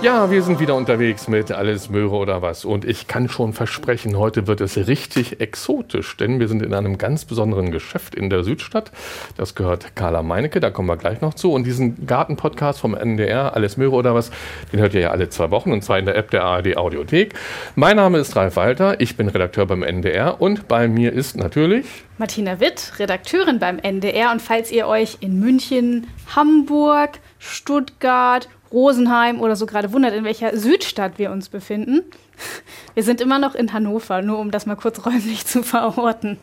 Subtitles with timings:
[0.00, 2.64] Ja, wir sind wieder unterwegs mit Alles Möhre oder was.
[2.64, 6.98] Und ich kann schon versprechen, heute wird es richtig exotisch, denn wir sind in einem
[6.98, 8.92] ganz besonderen Geschäft in der Südstadt.
[9.36, 11.52] Das gehört Carla Meinecke, da kommen wir gleich noch zu.
[11.52, 14.30] Und diesen Gartenpodcast vom NDR, Alles Möhre oder was,
[14.72, 17.34] den hört ihr ja alle zwei Wochen und zwar in der App der ARD Audiothek.
[17.74, 21.86] Mein Name ist Ralf Walter, ich bin Redakteur beim NDR und bei mir ist natürlich
[22.18, 24.32] Martina Witt, Redakteurin beim NDR.
[24.32, 30.56] Und falls ihr euch in München, Hamburg, Stuttgart Rosenheim oder so gerade wundert, in welcher
[30.56, 32.02] Südstadt wir uns befinden.
[32.94, 36.38] Wir sind immer noch in Hannover, nur um das mal kurz räumlich zu verorten.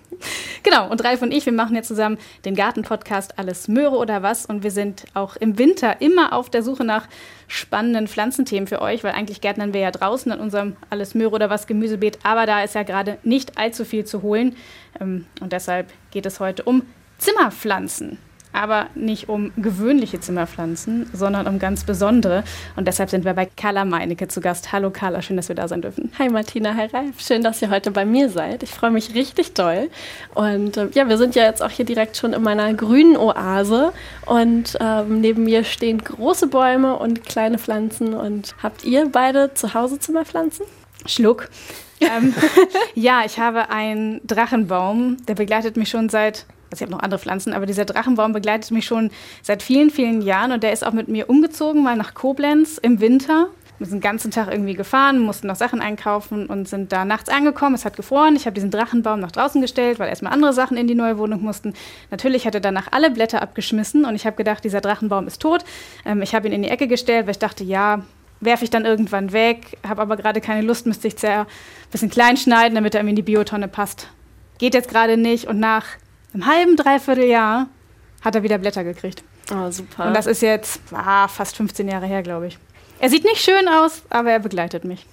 [0.64, 4.46] Genau, und Ralf und ich, wir machen jetzt zusammen den Gartenpodcast Alles Möhre oder was.
[4.46, 7.08] Und wir sind auch im Winter immer auf der Suche nach
[7.48, 11.50] spannenden Pflanzenthemen für euch, weil eigentlich gärtnern wir ja draußen an unserem Alles Möhre oder
[11.50, 12.20] was Gemüsebeet.
[12.24, 14.56] Aber da ist ja gerade nicht allzu viel zu holen.
[15.00, 16.84] Ähm, und deshalb geht es heute um
[17.18, 18.18] Zimmerpflanzen
[18.56, 22.44] aber nicht um gewöhnliche Zimmerpflanzen, sondern um ganz besondere.
[22.76, 24.72] Und deshalb sind wir bei Carla Meinecke zu Gast.
[24.72, 26.12] Hallo Carla, schön, dass wir da sein dürfen.
[26.18, 28.64] Hi Martina, hi Ralf, schön, dass ihr heute bei mir seid.
[28.64, 29.90] Ich freue mich richtig toll.
[30.34, 33.92] Und äh, ja, wir sind ja jetzt auch hier direkt schon in meiner grünen Oase.
[34.26, 38.14] Und ähm, neben mir stehen große Bäume und kleine Pflanzen.
[38.14, 40.66] Und habt ihr beide zu Hause Zimmerpflanzen?
[41.06, 41.50] Schluck.
[42.00, 42.34] ähm,
[42.96, 47.20] ja, ich habe einen Drachenbaum, der begleitet mich schon seit also ich habe noch andere
[47.20, 50.94] Pflanzen, aber dieser Drachenbaum begleitet mich schon seit vielen, vielen Jahren und der ist auch
[50.94, 53.50] mit mir umgezogen, mal nach Koblenz im Winter.
[53.78, 57.28] Wir sind den ganzen Tag irgendwie gefahren, mussten noch Sachen einkaufen und sind da nachts
[57.28, 57.76] angekommen.
[57.76, 58.38] Es hat gefroren.
[58.38, 61.42] Ich habe diesen Drachenbaum nach draußen gestellt, weil erstmal andere Sachen in die neue Wohnung
[61.42, 61.74] mussten.
[62.10, 65.66] Natürlich hat er danach alle Blätter abgeschmissen und ich habe gedacht, dieser Drachenbaum ist tot.
[66.06, 68.04] Ähm, ich habe ihn in die Ecke gestellt, weil ich dachte, ja,
[68.40, 71.48] werfe ich dann irgendwann weg, habe aber gerade keine Lust, müsste ich sehr ein
[71.92, 74.08] bisschen klein schneiden, damit er mir in die Biotonne passt.
[74.58, 75.86] Geht jetzt gerade nicht und nach
[76.36, 77.68] einem halben, dreiviertel Jahr
[78.22, 79.24] hat er wieder Blätter gekriegt.
[79.52, 80.08] Oh, super.
[80.08, 82.58] Und das ist jetzt ah, fast 15 Jahre her, glaube ich.
[83.00, 85.06] Er sieht nicht schön aus, aber er begleitet mich.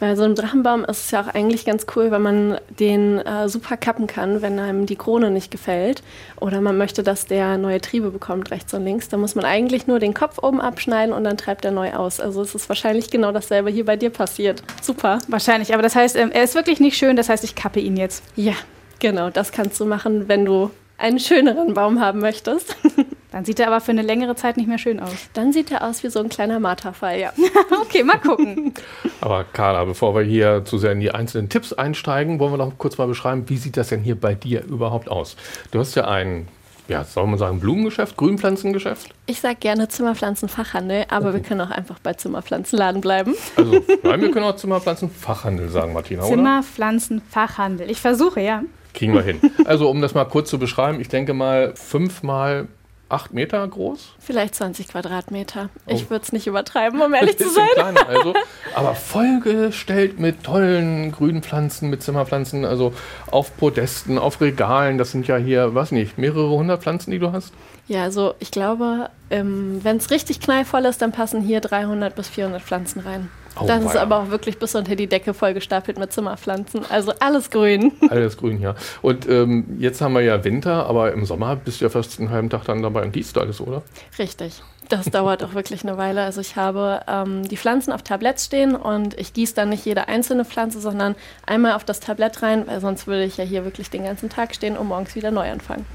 [0.00, 3.50] Bei so einem Drachenbaum ist es ja auch eigentlich ganz cool, wenn man den äh,
[3.50, 6.02] super kappen kann, wenn einem die Krone nicht gefällt.
[6.40, 9.10] Oder man möchte, dass der neue Triebe bekommt, rechts und links.
[9.10, 12.18] Da muss man eigentlich nur den Kopf oben abschneiden und dann treibt er neu aus.
[12.18, 14.62] Also es ist wahrscheinlich genau dasselbe hier bei dir passiert.
[14.80, 15.18] Super.
[15.28, 17.98] Wahrscheinlich, aber das heißt, ähm, er ist wirklich nicht schön, das heißt, ich kappe ihn
[17.98, 18.24] jetzt.
[18.36, 18.54] Ja,
[19.00, 22.76] Genau, das kannst du machen, wenn du einen schöneren Baum haben möchtest.
[23.32, 25.14] Dann sieht er aber für eine längere Zeit nicht mehr schön aus.
[25.34, 27.32] Dann sieht er aus wie so ein kleiner Marterfall, ja.
[27.80, 28.74] okay, mal gucken.
[29.20, 32.76] Aber Carla, bevor wir hier zu sehr in die einzelnen Tipps einsteigen, wollen wir noch
[32.76, 35.36] kurz mal beschreiben, wie sieht das denn hier bei dir überhaupt aus?
[35.70, 36.48] Du hast ja ein
[36.88, 39.14] ja, soll man sagen, Blumengeschäft, Grünpflanzengeschäft?
[39.26, 41.34] Ich sage gerne Zimmerpflanzenfachhandel, aber okay.
[41.36, 43.36] wir können auch einfach bei Zimmerpflanzenladen bleiben.
[43.54, 46.30] Also, nein, wir können auch Zimmerpflanzenfachhandel sagen, Martina, oder?
[46.30, 47.88] Zimmerpflanzenfachhandel.
[47.88, 48.64] Ich versuche, ja.
[48.94, 49.40] Kriegen wir hin.
[49.64, 52.66] Also, um das mal kurz zu beschreiben, ich denke mal fünf mal
[53.10, 54.14] acht Meter groß.
[54.18, 55.68] Vielleicht 20 Quadratmeter.
[55.86, 55.92] Oh.
[55.92, 57.68] Ich würde es nicht übertreiben, um ehrlich zu sein.
[57.74, 58.34] Kleiner, also,
[58.74, 62.92] aber vollgestellt mit tollen grünen Pflanzen, mit Zimmerpflanzen, also
[63.30, 64.98] auf Podesten, auf Regalen.
[64.98, 67.52] Das sind ja hier, was nicht, mehrere hundert Pflanzen, die du hast?
[67.88, 72.28] Ja, also ich glaube, ähm, wenn es richtig knallvoll ist, dann passen hier 300 bis
[72.28, 73.28] 400 Pflanzen rein.
[73.60, 76.82] Oh, das ist aber auch wirklich bis unter die Decke vollgestapelt mit Zimmerpflanzen.
[76.88, 77.92] Also alles grün.
[78.10, 78.74] Alles grün, ja.
[79.02, 82.30] Und ähm, jetzt haben wir ja Winter, aber im Sommer bist du ja fast einen
[82.30, 83.82] halben Tag dann dabei und gießt alles, oder?
[84.18, 84.62] Richtig.
[84.88, 86.22] Das dauert auch wirklich eine Weile.
[86.22, 90.08] Also ich habe ähm, die Pflanzen auf Tabletts stehen und ich gieße dann nicht jede
[90.08, 91.14] einzelne Pflanze, sondern
[91.46, 94.52] einmal auf das Tablett rein, weil sonst würde ich ja hier wirklich den ganzen Tag
[94.52, 95.86] stehen und morgens wieder neu anfangen.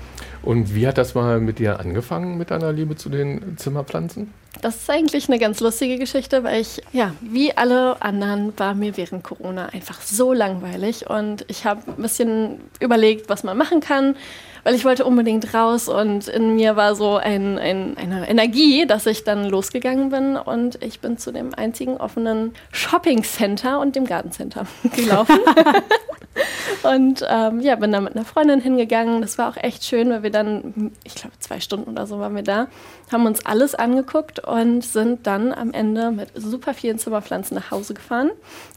[0.45, 4.31] Und wie hat das mal mit dir angefangen, mit deiner Liebe zu den Zimmerpflanzen?
[4.61, 8.95] Das ist eigentlich eine ganz lustige Geschichte, weil ich, ja, wie alle anderen, war mir
[8.95, 14.15] während Corona einfach so langweilig und ich habe ein bisschen überlegt, was man machen kann
[14.65, 19.05] weil ich wollte unbedingt raus und in mir war so ein, ein, eine Energie, dass
[19.05, 24.05] ich dann losgegangen bin und ich bin zu dem einzigen offenen Shopping Center und dem
[24.05, 24.65] Gartencenter
[24.95, 25.37] gelaufen.
[26.83, 29.21] und ähm, ja, bin da mit einer Freundin hingegangen.
[29.21, 32.35] Das war auch echt schön, weil wir dann, ich glaube, zwei Stunden oder so waren
[32.35, 32.67] wir da,
[33.11, 37.93] haben uns alles angeguckt und sind dann am Ende mit super vielen Zimmerpflanzen nach Hause
[37.93, 38.31] gefahren.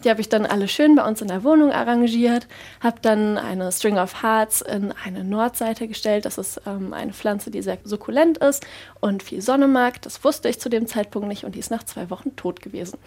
[0.05, 2.46] Die habe ich dann alle schön bei uns in der Wohnung arrangiert,
[2.81, 6.25] habe dann eine String of Hearts in eine Nordseite gestellt.
[6.25, 8.67] Das ist ähm, eine Pflanze, die sehr sukkulent ist
[9.01, 10.03] und viel Sonne mag.
[10.03, 12.99] Das wusste ich zu dem Zeitpunkt nicht und die ist nach zwei Wochen tot gewesen.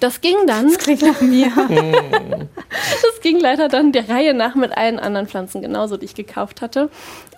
[0.00, 0.68] Das ging dann.
[0.68, 1.50] Das klingt nach mir.
[2.68, 6.60] das ging leider dann der Reihe nach mit allen anderen Pflanzen genauso, die ich gekauft
[6.60, 6.90] hatte.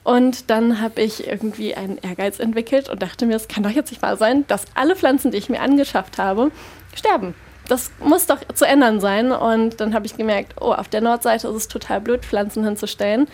[0.05, 3.91] Und dann habe ich irgendwie einen Ehrgeiz entwickelt und dachte mir, es kann doch jetzt
[3.91, 6.53] nicht wahr sein, dass alle Pflanzen, die ich mir angeschafft habe,
[6.94, 7.35] sterben.
[7.69, 9.32] das muss doch zu ändern sein.
[9.32, 13.26] Und dann habe ich gemerkt, oh, auf der Nordseite ist es total blöd, Pflanzen hinzustellen,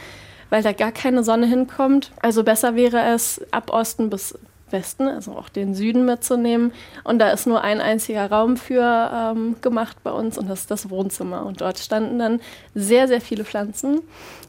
[0.53, 2.13] weil da gar keine Sonne hinkommt.
[2.21, 4.39] Also besser wäre es, ab Osten bis
[4.69, 6.73] Westen, also auch den Süden mitzunehmen.
[7.05, 10.71] Und da ist nur ein einziger Raum für ähm, gemacht bei uns und das ist
[10.71, 11.47] das Wohnzimmer.
[11.47, 12.39] Und dort standen dann
[12.75, 14.03] sehr, sehr viele Pflanzen.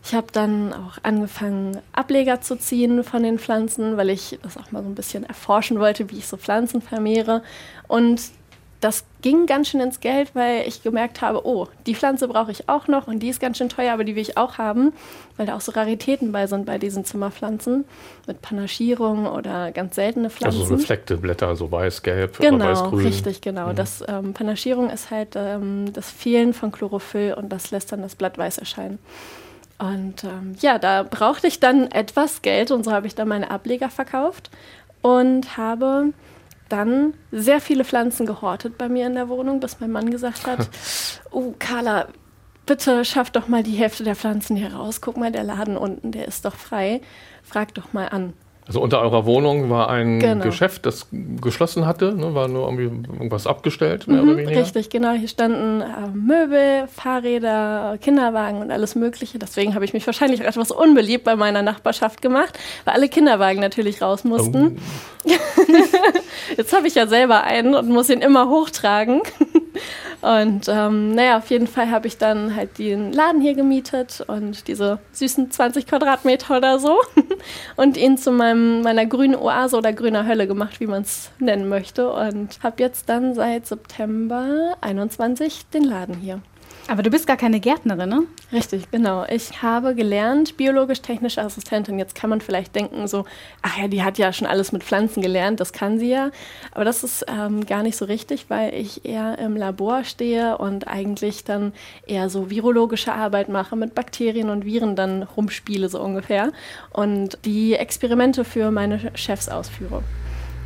[0.03, 4.73] Ich habe dann auch angefangen, Ableger zu ziehen von den Pflanzen, weil ich das auch
[4.73, 7.43] mal so ein bisschen erforschen wollte, wie ich so Pflanzen vermehre.
[7.87, 8.19] Und
[8.83, 12.67] das ging ganz schön ins Geld, weil ich gemerkt habe, oh, die Pflanze brauche ich
[12.67, 14.91] auch noch und die ist ganz schön teuer, aber die will ich auch haben,
[15.37, 17.85] weil da auch so Raritäten bei sind bei diesen Zimmerpflanzen
[18.27, 20.59] mit Panaschierung oder ganz seltene Pflanzen.
[20.59, 23.05] Also so reflekte Blätter, so weiß-gelb genau, oder weiß-grün.
[23.05, 23.69] Richtig, genau.
[23.69, 23.75] Mhm.
[23.75, 28.15] Das ähm, Panaschierung ist halt ähm, das Fehlen von Chlorophyll und das lässt dann das
[28.15, 28.99] Blatt weiß erscheinen.
[29.79, 33.49] Und ähm, ja, da brauchte ich dann etwas Geld und so habe ich dann meine
[33.49, 34.49] Ableger verkauft
[35.01, 36.11] und habe
[36.73, 40.69] dann sehr viele Pflanzen gehortet bei mir in der Wohnung, bis mein Mann gesagt hat,
[41.31, 42.07] oh Carla,
[42.65, 44.99] bitte schaff doch mal die Hälfte der Pflanzen hier raus.
[44.99, 47.01] Guck mal, der Laden unten, der ist doch frei.
[47.43, 48.33] Frag doch mal an.
[48.65, 50.45] Also unter eurer Wohnung war ein genau.
[50.45, 52.33] Geschäft, das geschlossen hatte, ne?
[52.33, 54.61] war nur irgendwie irgendwas abgestellt, mehr mhm, oder weniger.
[54.61, 55.11] Richtig, genau.
[55.11, 59.37] Hier standen äh, Möbel, Fahrräder, Kinderwagen und alles Mögliche.
[59.37, 63.59] Deswegen habe ich mich wahrscheinlich auch etwas unbeliebt bei meiner Nachbarschaft gemacht, weil alle Kinderwagen
[63.59, 64.79] natürlich raus mussten.
[65.25, 65.29] Oh.
[66.57, 69.21] Jetzt habe ich ja selber einen und muss ihn immer hochtragen.
[70.21, 74.69] Und ähm, naja, auf jeden Fall habe ich dann halt den Laden hier gemietet und
[74.69, 76.97] diese süßen 20 Quadratmeter oder so
[77.75, 81.67] und ihn zu meinem, meiner grünen Oase oder grüner Hölle gemacht, wie man es nennen
[81.67, 82.09] möchte.
[82.09, 86.41] Und habe jetzt dann seit September 21 den Laden hier.
[86.89, 88.23] Aber du bist gar keine Gärtnerin, ne?
[88.51, 89.25] Richtig, genau.
[89.29, 91.97] Ich habe gelernt, biologisch-technische Assistentin.
[91.97, 93.23] Jetzt kann man vielleicht denken, so,
[93.61, 96.31] ach ja, die hat ja schon alles mit Pflanzen gelernt, das kann sie ja.
[96.71, 100.87] Aber das ist ähm, gar nicht so richtig, weil ich eher im Labor stehe und
[100.87, 101.71] eigentlich dann
[102.05, 106.51] eher so virologische Arbeit mache, mit Bakterien und Viren dann rumspiele, so ungefähr.
[106.91, 110.03] Und die Experimente für meine Chefs ausführe.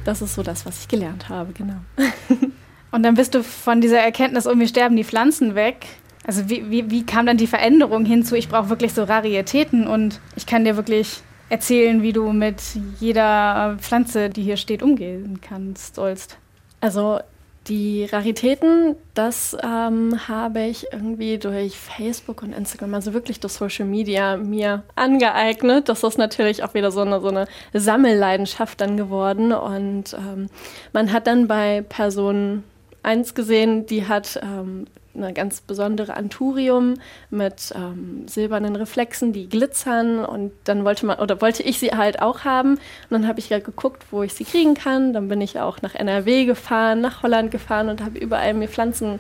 [0.04, 1.76] Das ist so das, was ich gelernt habe, genau.
[2.92, 5.86] Und dann bist du von dieser Erkenntnis, irgendwie sterben die Pflanzen weg,
[6.28, 10.20] also wie, wie, wie kam dann die Veränderung hinzu, ich brauche wirklich so Raritäten und
[10.36, 12.62] ich kann dir wirklich erzählen, wie du mit
[13.00, 16.38] jeder Pflanze, die hier steht, umgehen kannst, sollst?
[16.82, 17.20] Also
[17.68, 23.86] die Raritäten, das ähm, habe ich irgendwie durch Facebook und Instagram, also wirklich durch Social
[23.86, 25.90] Media, mir angeeignet.
[25.90, 29.52] Das ist natürlich auch wieder so eine, so eine Sammelleidenschaft dann geworden.
[29.52, 30.48] Und ähm,
[30.94, 32.64] man hat dann bei Person
[33.04, 34.86] 1 gesehen, die hat ähm,
[35.18, 36.96] eine ganz besondere Anturium
[37.30, 42.22] mit ähm, silbernen Reflexen, die glitzern und dann wollte man oder wollte ich sie halt
[42.22, 42.80] auch haben und
[43.10, 45.14] dann habe ich ja geguckt, wo ich sie kriegen kann.
[45.14, 49.20] Dann bin ich auch nach NRW gefahren, nach Holland gefahren und habe überall mir Pflanzen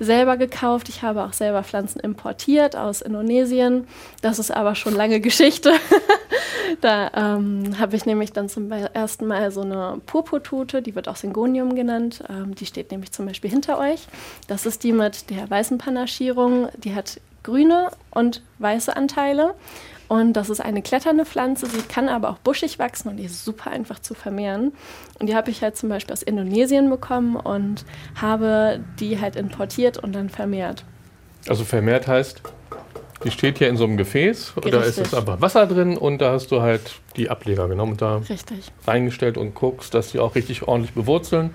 [0.00, 0.88] selber gekauft.
[0.88, 3.86] Ich habe auch selber Pflanzen importiert aus Indonesien.
[4.20, 5.72] Das ist aber schon lange Geschichte.
[6.80, 11.16] da ähm, habe ich nämlich dann zum ersten Mal so eine Purpurtute, die wird auch
[11.16, 12.22] Syngonium genannt.
[12.28, 14.06] Ähm, die steht nämlich zum Beispiel hinter euch.
[14.48, 16.68] Das ist die mit der weißen Panaschierung.
[16.76, 19.54] Die hat grüne und weiße Anteile.
[20.08, 23.44] Und das ist eine kletternde Pflanze, sie kann aber auch buschig wachsen und die ist
[23.44, 24.72] super einfach zu vermehren.
[25.18, 27.84] Und die habe ich halt zum Beispiel aus Indonesien bekommen und
[28.20, 30.84] habe die halt importiert und dann vermehrt.
[31.48, 32.42] Also vermehrt heißt,
[33.24, 34.98] die steht hier in so einem Gefäß oder Richtig.
[34.98, 38.16] ist es einfach Wasser drin und da hast du halt die Ableger genommen und da
[38.16, 38.72] Richtig.
[38.86, 41.54] reingestellt und guckst, dass die auch richtig ordentlich bewurzeln.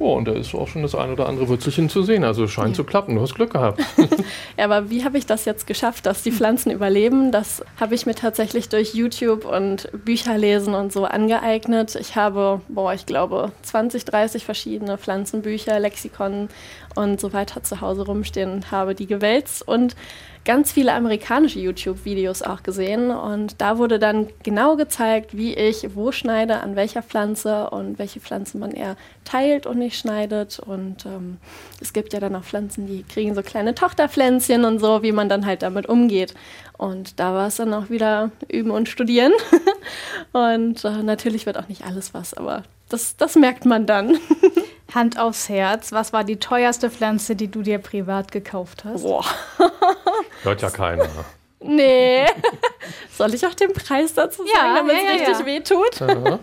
[0.00, 2.22] Oh, und da ist auch schon das ein oder andere Würzelchen zu sehen.
[2.24, 2.74] Also es scheint ja.
[2.74, 3.16] zu klappen.
[3.16, 3.80] Du hast Glück gehabt.
[4.56, 7.32] ja, aber wie habe ich das jetzt geschafft, dass die Pflanzen überleben?
[7.32, 11.96] Das habe ich mir tatsächlich durch YouTube und Bücherlesen und so angeeignet.
[11.96, 16.48] Ich habe, boah, ich glaube, 20, 30 verschiedene Pflanzenbücher, Lexikon
[16.98, 19.94] und so weiter zu Hause rumstehen und habe die gewälzt und
[20.44, 26.10] ganz viele amerikanische YouTube-Videos auch gesehen und da wurde dann genau gezeigt, wie ich wo
[26.10, 30.58] schneide, an welcher Pflanze und welche Pflanzen man eher teilt und nicht schneidet.
[30.58, 31.36] Und ähm,
[31.80, 35.28] es gibt ja dann auch Pflanzen, die kriegen so kleine Tochterpflänzchen und so, wie man
[35.28, 36.34] dann halt damit umgeht.
[36.78, 39.32] Und da war es dann auch wieder üben und studieren.
[40.32, 44.18] und äh, natürlich wird auch nicht alles was, aber das, das merkt man dann.
[44.94, 49.02] Hand aufs Herz, was war die teuerste Pflanze, die du dir privat gekauft hast?
[49.02, 49.24] Boah.
[50.44, 51.06] Hört ja keiner.
[51.60, 52.24] Nee.
[53.10, 55.46] Soll ich auch den Preis dazu sagen, ja, damit es ja, richtig ja.
[55.46, 56.40] wehtut?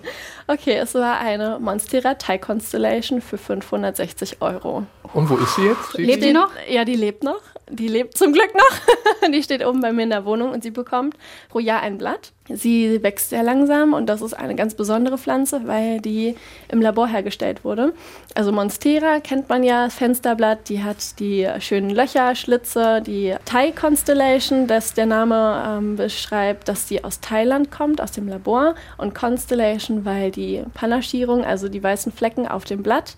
[0.47, 4.85] Okay, es war eine Monstera Thai Constellation für 560 Euro.
[5.13, 5.97] Und wo ist sie jetzt?
[5.97, 6.51] Lebt die noch?
[6.69, 7.41] Ja, die lebt noch.
[7.69, 9.29] Die lebt zum Glück noch.
[9.31, 11.17] die steht oben bei mir in der Wohnung und sie bekommt
[11.49, 12.31] pro Jahr ein Blatt.
[12.47, 16.35] Sie wächst sehr langsam und das ist eine ganz besondere Pflanze, weil die
[16.67, 17.93] im Labor hergestellt wurde.
[18.35, 24.67] Also Monstera kennt man ja, Fensterblatt, die hat die schönen Löcher, Schlitze, die Thai Constellation,
[24.67, 28.75] das der Name ähm, beschreibt, dass sie aus Thailand kommt, aus dem Labor.
[28.99, 33.15] Und Constellation, weil die Panaschierung, also die weißen Flecken auf dem Blatt,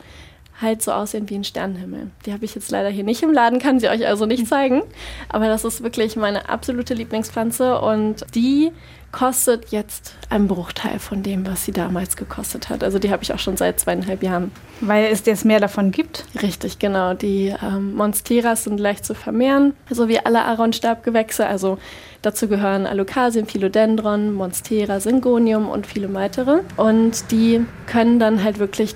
[0.62, 2.10] halt so aussehen wie ein Sternenhimmel.
[2.26, 4.84] Die habe ich jetzt leider hier nicht im Laden, kann sie euch also nicht zeigen.
[5.30, 8.72] Aber das ist wirklich meine absolute Lieblingspflanze und die
[9.12, 12.84] kostet jetzt einen Bruchteil von dem, was sie damals gekostet hat.
[12.84, 14.52] Also die habe ich auch schon seit zweieinhalb Jahren.
[14.82, 16.26] Weil es jetzt mehr davon gibt?
[16.42, 17.14] Richtig, genau.
[17.14, 21.48] Die ähm, Monsteras sind leicht zu vermehren, so wie alle Aaronstabgewächse.
[21.48, 21.78] Also
[22.22, 26.60] dazu gehören Alokasien, Philodendron, Monstera, Syngonium und viele weitere.
[26.76, 28.96] Und die können dann halt wirklich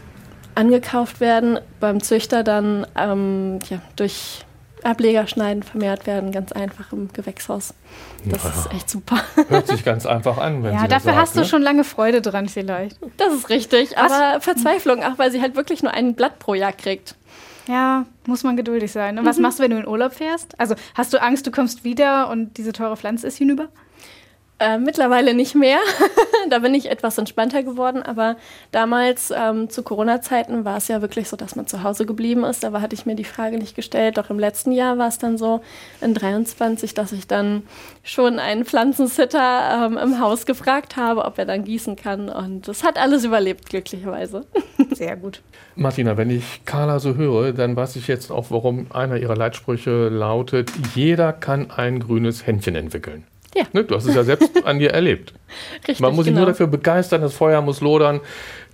[0.56, 4.46] angekauft werden, beim Züchter dann ähm, ja, durch
[4.84, 7.74] Ablegerschneiden vermehrt werden, ganz einfach im Gewächshaus.
[8.26, 8.56] Das naja.
[8.56, 9.18] ist echt super.
[9.50, 11.46] Hört sich ganz einfach an, wenn Ja, Sie dafür sagt, hast du ne?
[11.46, 12.98] schon lange Freude dran vielleicht.
[13.18, 14.12] Das ist richtig, Was?
[14.12, 17.16] aber Verzweiflung, auch weil sie halt wirklich nur ein Blatt pro Jahr kriegt.
[17.68, 19.20] Ja, muss man geduldig sein.
[19.20, 20.60] Und was machst du, wenn du in Urlaub fährst?
[20.60, 23.70] Also hast du Angst, du kommst wieder und diese teure Pflanze ist hinüber?
[24.62, 25.80] Äh, mittlerweile nicht mehr.
[26.52, 28.04] da bin ich etwas entspannter geworden.
[28.04, 28.36] Aber
[28.72, 32.64] damals ähm, zu Corona-Zeiten war es ja wirklich so, dass man zu Hause geblieben ist.
[32.64, 34.20] Aber hatte ich mir die Frage nicht gestellt.
[34.20, 35.62] Doch im letzten Jahr war es dann so,
[36.00, 37.64] in 23, dass ich dann
[38.04, 42.30] schon einen Pflanzensitter ähm, im Haus gefragt habe, ob er dann gießen kann.
[42.30, 44.46] Und das hat alles überlebt, glücklicherweise.
[44.92, 45.42] Sehr gut.
[45.76, 50.10] Martina, wenn ich Carla so höre, dann weiß ich jetzt auch, warum einer ihrer Leitsprüche
[50.10, 53.24] lautet, jeder kann ein grünes Händchen entwickeln.
[53.56, 53.64] Ja.
[53.74, 55.34] Ne, du hast es ja selbst an dir erlebt.
[55.88, 56.46] Richtig, Man muss sich genau.
[56.46, 58.22] nur dafür begeistern, das Feuer muss lodern,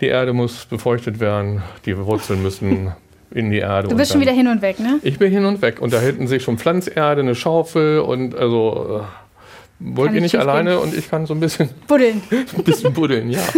[0.01, 2.93] die Erde muss befeuchtet werden, die Wurzeln müssen
[3.31, 3.87] in die Erde.
[3.87, 4.99] Du bist schon wieder hin und weg, ne?
[5.03, 8.35] Ich bin hin und weg und da hinten sehe ich schon Pflanzerde, eine Schaufel und
[8.35, 9.26] also äh,
[9.79, 10.91] wollt ihr nicht alleine schiefgehen.
[10.93, 12.21] und ich kann so ein bisschen, Buddeln.
[12.31, 13.41] ein bisschen buddeln, ja.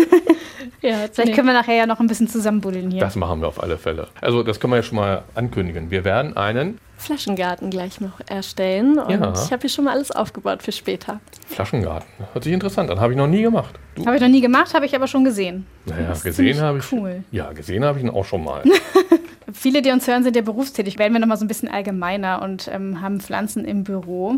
[0.82, 1.32] Ja, Vielleicht nee.
[1.34, 3.02] können wir nachher ja noch ein bisschen zusammen buddeln hier.
[3.02, 4.08] Das machen wir auf alle Fälle.
[4.22, 5.92] Also das können wir ja schon mal ankündigen.
[5.92, 8.98] Wir werden einen Flaschengarten gleich noch erstellen.
[8.98, 9.34] Und Ja.
[9.34, 11.20] ich habe hier schon mal alles aufgebaut für später.
[11.48, 12.08] Flaschengarten.
[12.32, 13.00] Hört sich interessant an.
[13.02, 13.78] Habe ich noch nie gemacht.
[14.06, 15.66] Habe ich noch nie gemacht, habe ich aber schon gesehen.
[15.86, 16.92] Naja, gesehen habe ich.
[16.94, 17.24] cool.
[17.32, 18.64] Ja, gesehen habe ich ihn auch schon mal.
[19.54, 20.98] Viele, die uns hören, sind ja berufstätig.
[20.98, 24.36] Werden wir noch mal so ein bisschen allgemeiner und ähm, haben Pflanzen im Büro.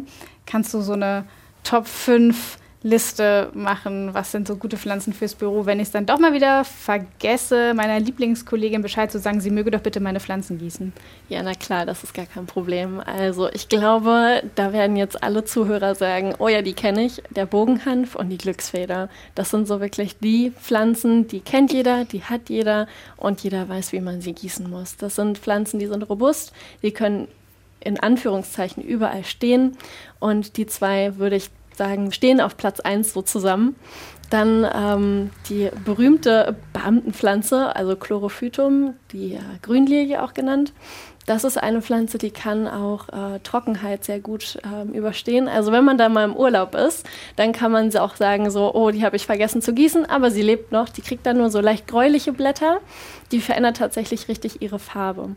[0.48, 1.26] Kannst du so eine
[1.64, 6.08] Top 5 Liste machen, was sind so gute Pflanzen fürs Büro, wenn ich es dann
[6.08, 10.58] doch mal wieder vergesse, meiner Lieblingskollegin Bescheid zu sagen, sie möge doch bitte meine Pflanzen
[10.58, 10.92] gießen.
[11.30, 13.00] Ja, na klar, das ist gar kein Problem.
[13.00, 17.46] Also ich glaube, da werden jetzt alle Zuhörer sagen, oh ja, die kenne ich, der
[17.46, 19.10] Bogenhanf und die Glücksfeder.
[19.36, 23.92] Das sind so wirklich die Pflanzen, die kennt jeder, die hat jeder und jeder weiß,
[23.92, 24.98] wie man sie gießen muss.
[24.98, 26.52] Das sind Pflanzen, die sind robust,
[26.82, 27.28] die können
[27.84, 29.78] in Anführungszeichen überall stehen
[30.22, 33.76] und die zwei würde ich sagen, stehen auf Platz 1 so zusammen.
[34.30, 40.72] Dann ähm, die berühmte Beamtenpflanze, also Chlorophytum, die äh, Grünlilie auch genannt.
[41.26, 45.48] Das ist eine Pflanze, die kann auch äh, Trockenheit sehr gut ähm, überstehen.
[45.50, 48.74] Also wenn man da mal im Urlaub ist, dann kann man sie auch sagen, so,
[48.74, 50.88] oh, die habe ich vergessen zu gießen, aber sie lebt noch.
[50.88, 52.80] Die kriegt dann nur so leicht gräuliche Blätter.
[53.32, 55.36] Die verändert tatsächlich richtig ihre Farbe.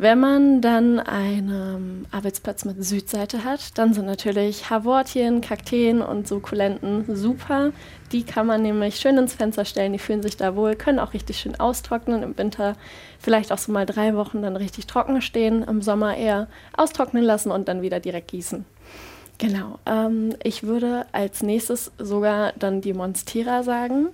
[0.00, 7.16] Wenn man dann einen Arbeitsplatz mit Südseite hat, dann sind natürlich Havortien, Kakteen und Sukkulenten
[7.16, 7.72] super.
[8.12, 11.14] Die kann man nämlich schön ins Fenster stellen, die fühlen sich da wohl, können auch
[11.14, 12.22] richtig schön austrocknen.
[12.22, 12.76] Im Winter
[13.18, 17.50] vielleicht auch so mal drei Wochen dann richtig trocken stehen, im Sommer eher austrocknen lassen
[17.50, 18.64] und dann wieder direkt gießen.
[19.38, 19.78] Genau.
[19.86, 24.08] Ähm, ich würde als nächstes sogar dann die Monstera sagen.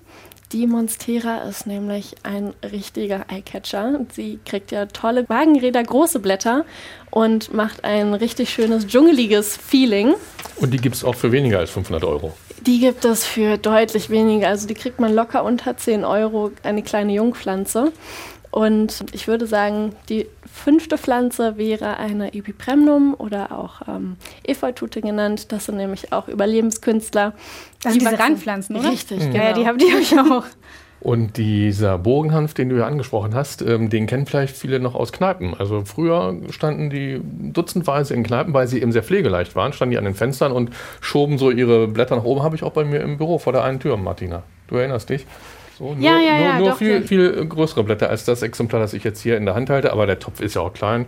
[0.52, 4.06] Die Monstera ist nämlich ein richtiger Eyecatcher.
[4.12, 6.64] Sie kriegt ja tolle Wagenräder, große Blätter
[7.10, 10.14] und macht ein richtig schönes dschungeliges Feeling.
[10.56, 12.34] Und die gibt es auch für weniger als 500 Euro.
[12.66, 14.48] Die gibt es für deutlich weniger.
[14.48, 17.92] Also die kriegt man locker unter 10 Euro, eine kleine Jungpflanze.
[18.54, 25.50] Und ich würde sagen, die fünfte Pflanze wäre eine Epipremnum oder auch ähm, Efeutute genannt.
[25.50, 27.32] Das sind nämlich auch Überlebenskünstler.
[27.82, 28.92] Das sind diese Randpflanzen, oder?
[28.92, 29.32] Richtig, Mhm.
[29.32, 29.36] genau.
[29.42, 30.44] Ja, ja, die habe die hab ich auch.
[31.00, 35.10] Und dieser Bogenhanf, den du ja angesprochen hast, ähm, den kennen vielleicht viele noch aus
[35.10, 35.54] Kneipen.
[35.58, 39.98] Also früher standen die dutzendweise in Kneipen, weil sie eben sehr pflegeleicht waren, standen die
[39.98, 40.70] an den Fenstern und
[41.00, 42.44] schoben so ihre Blätter nach oben.
[42.44, 44.44] Habe ich auch bei mir im Büro vor der einen Tür, Martina.
[44.68, 45.26] Du erinnerst dich?
[45.78, 48.80] So, nur, Ja, ja, nur, ja, nur doch, viel, viel größere Blätter als das Exemplar,
[48.80, 49.92] das ich jetzt hier in der Hand halte.
[49.92, 51.06] Aber der Topf ist ja auch klein,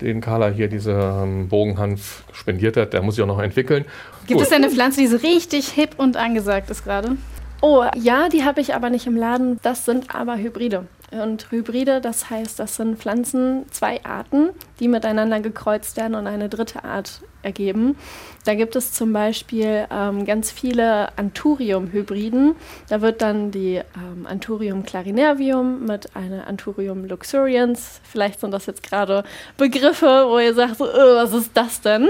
[0.00, 2.92] den Carla hier diese ähm, Bogenhanf spendiert hat.
[2.92, 3.84] Der muss ich auch noch entwickeln.
[4.26, 4.42] Gibt Gut.
[4.42, 7.16] es denn eine Pflanze, die so richtig hip und angesagt ist gerade?
[7.64, 9.60] Oh, ja, die habe ich aber nicht im Laden.
[9.62, 10.88] Das sind aber Hybride.
[11.12, 14.48] Und Hybride, das heißt, das sind Pflanzen, zwei Arten,
[14.80, 17.96] die miteinander gekreuzt werden und eine dritte Art ergeben.
[18.44, 22.56] Da gibt es zum Beispiel ähm, ganz viele Anthurium-Hybriden.
[22.88, 28.00] Da wird dann die ähm, Anthurium clarinervium mit einer Anthurium luxurians.
[28.02, 29.22] Vielleicht sind das jetzt gerade
[29.56, 32.08] Begriffe, wo ihr sagt, so, oh, was ist das denn?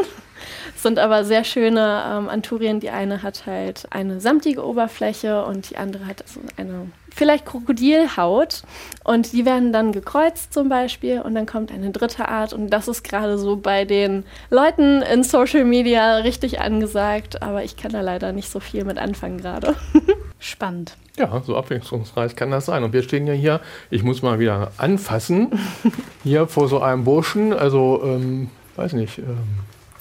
[0.76, 2.80] Sind aber sehr schöne ähm, Anturien.
[2.80, 8.62] Die eine hat halt eine samtige Oberfläche und die andere hat also eine vielleicht Krokodilhaut
[9.04, 12.88] und die werden dann gekreuzt zum Beispiel und dann kommt eine dritte Art und das
[12.88, 18.00] ist gerade so bei den Leuten in Social Media richtig angesagt, aber ich kann da
[18.00, 19.76] leider nicht so viel mit anfangen gerade.
[20.38, 20.96] Spannend.
[21.18, 22.82] Ja, so abwechslungsreich kann das sein.
[22.84, 25.50] Und wir stehen ja hier, ich muss mal wieder anfassen,
[26.24, 29.36] hier vor so einem Burschen, also, ähm, weiß nicht, ähm,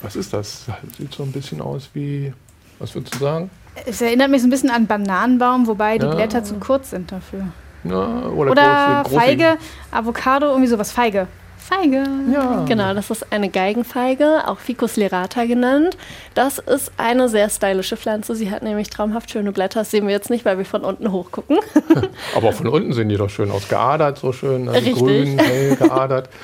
[0.02, 0.64] was ist das?
[0.98, 2.32] Sieht so ein bisschen aus wie,
[2.78, 3.50] was würdest du sagen?
[3.86, 6.14] Es erinnert mich so ein bisschen an Bananenbaum, wobei die Ja.
[6.14, 7.46] Blätter zu kurz sind dafür.
[7.84, 9.56] Ja, oder Oder große- große- Feige,
[9.90, 10.92] Avocado, irgendwie sowas.
[10.92, 11.26] Feige.
[11.58, 12.04] Feige.
[12.32, 12.64] Ja.
[12.66, 15.96] Genau, das ist eine Geigenfeige, auch Ficus lerata genannt.
[16.34, 18.34] Das ist eine sehr stylische Pflanze.
[18.34, 19.80] Sie hat nämlich traumhaft schöne Blätter.
[19.80, 21.58] Das sehen wir jetzt nicht, weil wir von unten hochgucken.
[22.36, 23.68] Aber von unten sehen die doch schön aus.
[23.68, 24.68] Geadert, so schön.
[24.68, 26.28] Also grün, hell geadert.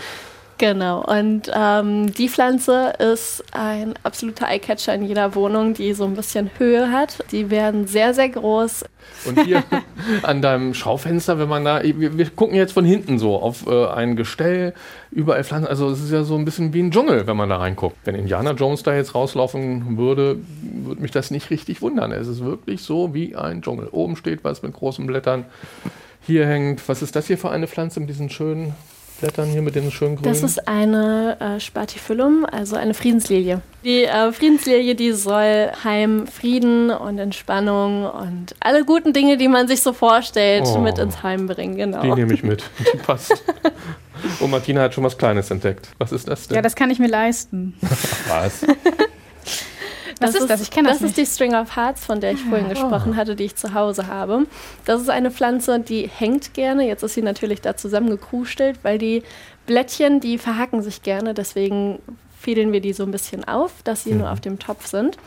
[0.59, 6.15] Genau, und ähm, die Pflanze ist ein absoluter Eyecatcher in jeder Wohnung, die so ein
[6.15, 7.19] bisschen Höhe hat.
[7.31, 8.85] Die werden sehr, sehr groß.
[9.27, 9.63] Und hier
[10.25, 13.87] an deinem Schaufenster, wenn man da, wir, wir gucken jetzt von hinten so auf äh,
[13.87, 14.75] ein Gestell,
[15.13, 15.69] überall Pflanzen.
[15.69, 17.97] Also es ist ja so ein bisschen wie ein Dschungel, wenn man da reinguckt.
[18.05, 22.11] Wenn Indiana Jones da jetzt rauslaufen würde, würde mich das nicht richtig wundern.
[22.11, 23.89] Es ist wirklich so wie ein Dschungel.
[23.93, 25.45] Oben steht was mit großen Blättern.
[26.21, 28.75] Hier hängt, was ist das hier für eine Pflanze mit diesen schönen
[29.21, 30.33] Blättern hier, mit den schönen grünen?
[30.33, 33.61] Das ist eine äh, Spathiphyllum, also eine Friedenslilie.
[33.85, 39.67] Die äh, Friedenslilie, die soll Heim Frieden und Entspannung und alle guten Dinge, die man
[39.67, 40.79] sich so vorstellt, Oh.
[40.79, 41.77] mit ins Heim bringen.
[41.77, 42.03] Genau.
[42.03, 42.63] Die nehme ich mit.
[42.93, 43.43] Die passt.
[44.41, 45.89] Und Martina hat schon was Kleines entdeckt.
[45.99, 46.57] Was ist das denn?
[46.57, 47.75] Ja, das kann ich mir leisten.
[48.29, 48.65] was?
[50.21, 50.61] Was ist das?
[50.61, 53.37] Ich kenne das Das ist die String of Hearts, von der ich vorhin gesprochen hatte,
[53.37, 54.47] die ich zu Hause habe.
[54.85, 56.87] Das ist eine Pflanze, die hängt gerne.
[56.87, 59.23] Jetzt ist sie natürlich da zusammengekrustelt, weil die
[59.67, 61.35] Blättchen, die verhaken sich gerne.
[61.35, 62.01] Deswegen
[62.39, 65.19] fädeln wir die so ein bisschen auf, dass sie nur auf dem Topf sind.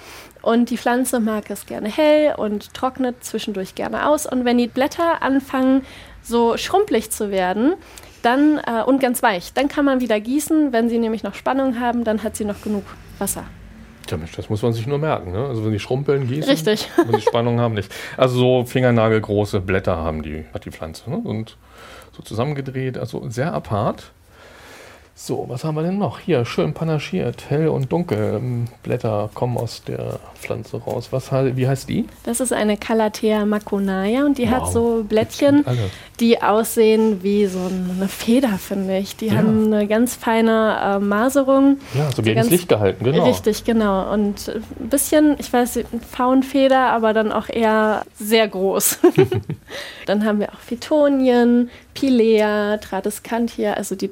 [0.42, 4.26] Und die Pflanze mag es gerne hell und trocknet zwischendurch gerne aus.
[4.26, 5.84] Und wenn die Blätter anfangen,
[6.24, 7.74] so schrumpelig zu werden,
[8.22, 10.72] dann äh, und ganz weich, dann kann man wieder gießen.
[10.72, 12.84] Wenn sie nämlich noch Spannung haben, dann hat sie noch genug
[13.20, 13.44] Wasser.
[14.08, 15.32] Tja, Mensch, das muss man sich nur merken.
[15.32, 15.46] Ne?
[15.46, 16.50] Also wenn die schrumpeln, gießen.
[16.50, 16.90] Richtig.
[16.98, 17.94] Wenn die Spannung haben, nicht.
[18.18, 21.10] Also so fingernagelgroße Blätter haben die, hat die Pflanze.
[21.10, 21.18] Ne?
[21.18, 21.58] Und
[22.12, 24.12] so zusammengedreht, also sehr apart.
[25.24, 26.18] So, was haben wir denn noch?
[26.18, 28.42] Hier, schön panaschiert, hell und dunkel.
[28.82, 31.10] Blätter kommen aus der Pflanze raus.
[31.12, 32.08] Was, wie heißt die?
[32.24, 35.64] Das ist eine Calathea maconaya und die hat Wow, so die Blättchen,
[36.20, 39.16] die aussehen wie so eine Feder, finde ich.
[39.16, 39.34] Die Ja.
[39.36, 41.78] haben eine ganz feine äh, Maserung.
[41.94, 43.24] Ja, so So gegen das ganz- Licht gehalten, genau.
[43.26, 44.12] Richtig, genau.
[44.12, 44.48] Und
[44.80, 48.98] ein bisschen, ich weiß, Faunfeder, aber dann auch eher sehr groß.
[50.08, 54.08] dann haben wir auch Phytonien, Pilea, Tradescantia, also die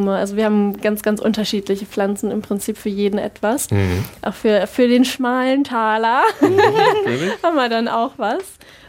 [0.00, 0.16] Dreimasterblume.
[0.16, 3.70] Also wir haben ganz, ganz unterschiedliche Pflanzen, im Prinzip für jeden etwas.
[3.70, 4.04] Mhm.
[4.22, 7.32] Auch für, für den schmalen Taler Natürlich.
[7.42, 8.42] haben wir dann auch was.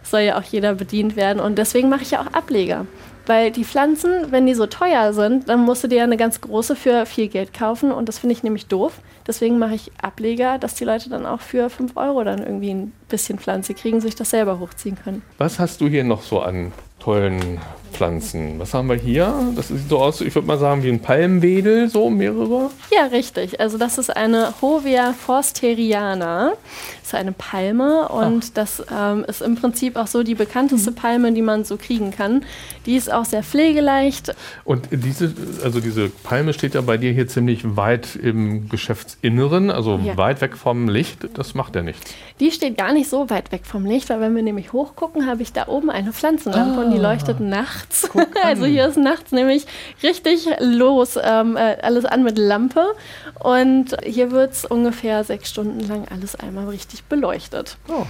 [0.04, 1.40] Soll ja auch jeder bedient werden.
[1.40, 2.86] Und deswegen mache ich ja auch Ableger.
[3.28, 6.42] Weil die Pflanzen, wenn die so teuer sind, dann musst du dir ja eine ganz
[6.42, 7.92] große für viel Geld kaufen.
[7.92, 8.94] Und das finde ich nämlich doof.
[9.28, 12.92] Deswegen mache ich Ableger, dass die Leute dann auch für 5 Euro dann irgendwie ein
[13.10, 15.22] bisschen Pflanze kriegen, sich das selber hochziehen können.
[15.38, 17.60] Was hast du hier noch so an tollen
[17.92, 18.60] Pflanzen?
[18.60, 19.34] Was haben wir hier?
[19.56, 22.70] Das sieht so aus, ich würde mal sagen, wie ein Palmwedel, so mehrere.
[22.92, 23.60] Ja, richtig.
[23.60, 26.54] Also das ist eine Hovia forsteriana.
[27.02, 31.32] Das ist eine Palme und das ähm, ist im Prinzip auch so die bekannteste Palme,
[31.34, 32.44] die man so kriegen kann.
[32.86, 34.34] Die ist auch sehr pflegeleicht.
[34.64, 40.00] Und diese, also diese Palme steht ja bei dir hier ziemlich weit im Geschäftsinneren, also
[40.04, 40.16] Ja.
[40.18, 41.28] weit weg vom Licht.
[41.34, 42.12] Das macht ja nichts.
[42.40, 45.42] Die steht gar nicht so weit weg vom Licht, weil wenn wir nämlich hochgucken, habe
[45.42, 47.81] ich da oben eine Pflanzenlampe und die leuchtet nachts.
[48.44, 49.66] also hier ist nachts nämlich
[50.04, 52.96] richtig los, ähm, äh, alles an mit Lampe.
[53.40, 57.78] Und hier wird es ungefähr sechs Stunden lang alles einmal richtig beleuchtet.
[57.88, 58.06] Oh.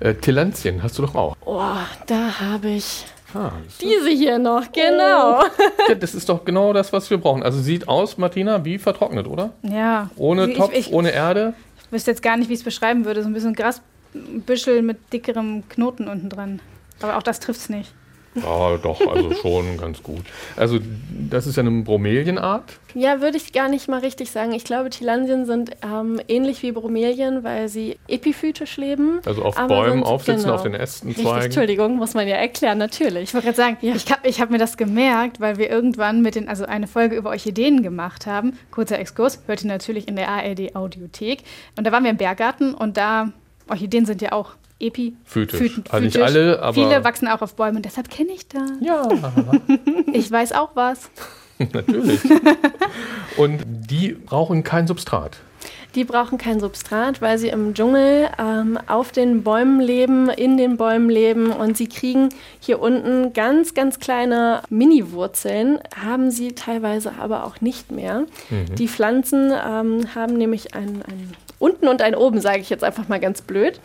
[0.00, 1.36] Äh, Tillandien hast du doch auch.
[1.44, 1.60] Oh,
[2.06, 5.42] da habe ich Ah, diese hier noch, genau.
[5.88, 7.42] ja, das ist doch genau das, was wir brauchen.
[7.42, 9.52] Also sieht aus, Martina, wie vertrocknet, oder?
[9.62, 10.10] Ja.
[10.16, 11.52] Ohne ich, Topf, ich, ohne Erde.
[11.84, 13.22] Ich wüsste jetzt gar nicht, wie ich es beschreiben würde.
[13.22, 16.60] So ein bisschen Grasbüschel mit dickerem Knoten unten dran.
[17.02, 17.92] Aber auch das trifft es nicht.
[18.36, 20.24] Ja, doch, also schon ganz gut.
[20.56, 20.78] Also
[21.30, 22.64] das ist ja eine Bromelienart.
[22.94, 24.52] Ja, würde ich gar nicht mal richtig sagen.
[24.52, 29.20] Ich glaube, Tilansien sind ähm, ähnlich wie Bromelien, weil sie epiphytisch leben.
[29.26, 30.54] Also auf Bäumen sonst- aufsitzen, genau.
[30.54, 31.44] auf den Ästen, Richtig, Zweigen.
[31.46, 33.24] Entschuldigung, muss man ja erklären, natürlich.
[33.24, 33.94] Ich wollte gerade sagen, Ja.
[33.94, 37.16] ich habe ich hab mir das gemerkt, weil wir irgendwann mit den, also eine Folge
[37.16, 38.58] über Orchideen gemacht haben.
[38.70, 41.42] Kurzer Exkurs, hört ihr natürlich in der ARD Audiothek.
[41.76, 43.30] Und da waren wir im Berggarten und da,
[43.68, 45.60] Orchideen sind ja auch epi Phytisch.
[45.60, 48.70] phyt- Also nicht alle, aber- Viele wachsen auch auf Bäumen deshalb kenne ich das.
[48.80, 49.08] Ja,
[50.12, 51.10] Ich weiß auch was.
[51.58, 52.20] natürlich.
[53.36, 55.38] Und die brauchen kein Substrat.
[55.96, 60.76] Die brauchen kein Substrat, weil sie im Dschungel ähm, auf den Bäumen leben, in den
[60.76, 62.28] Bäumen leben und sie kriegen
[62.60, 68.26] hier unten ganz, ganz kleine Mini-Wurzeln, haben sie teilweise aber auch nicht mehr.
[68.76, 73.08] Die Pflanzen ähm, haben nämlich ein, ein unten und ein oben, sage ich jetzt einfach
[73.08, 73.80] mal ganz blöd.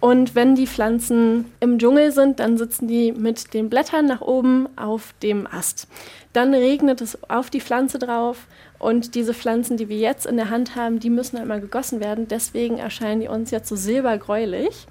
[0.00, 4.68] Und wenn die Pflanzen im Dschungel sind, dann sitzen die mit den Blättern nach oben
[4.76, 5.88] auf dem Ast.
[6.32, 8.46] Dann regnet es auf die Pflanze drauf
[8.78, 12.28] und diese Pflanzen, die wir jetzt in der Hand haben, die müssen einmal gegossen werden.
[12.28, 14.86] Deswegen erscheinen die uns jetzt so silbergräulich.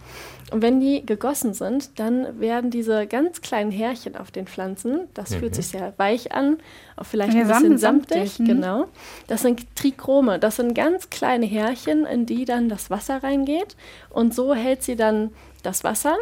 [0.52, 5.36] Und wenn die gegossen sind, dann werden diese ganz kleinen Härchen auf den Pflanzen, das
[5.36, 6.58] fühlt sich sehr weich an,
[6.96, 8.46] auch vielleicht Ja, ein bisschen samt- samtig, samtig, mhm.
[8.46, 8.86] genau.
[9.28, 13.76] Das sind Trichrome, das sind ganz kleine Härchen, in die dann das Wasser reingeht.
[14.10, 15.32] Und so hält sie dann
[15.64, 16.16] das Wasser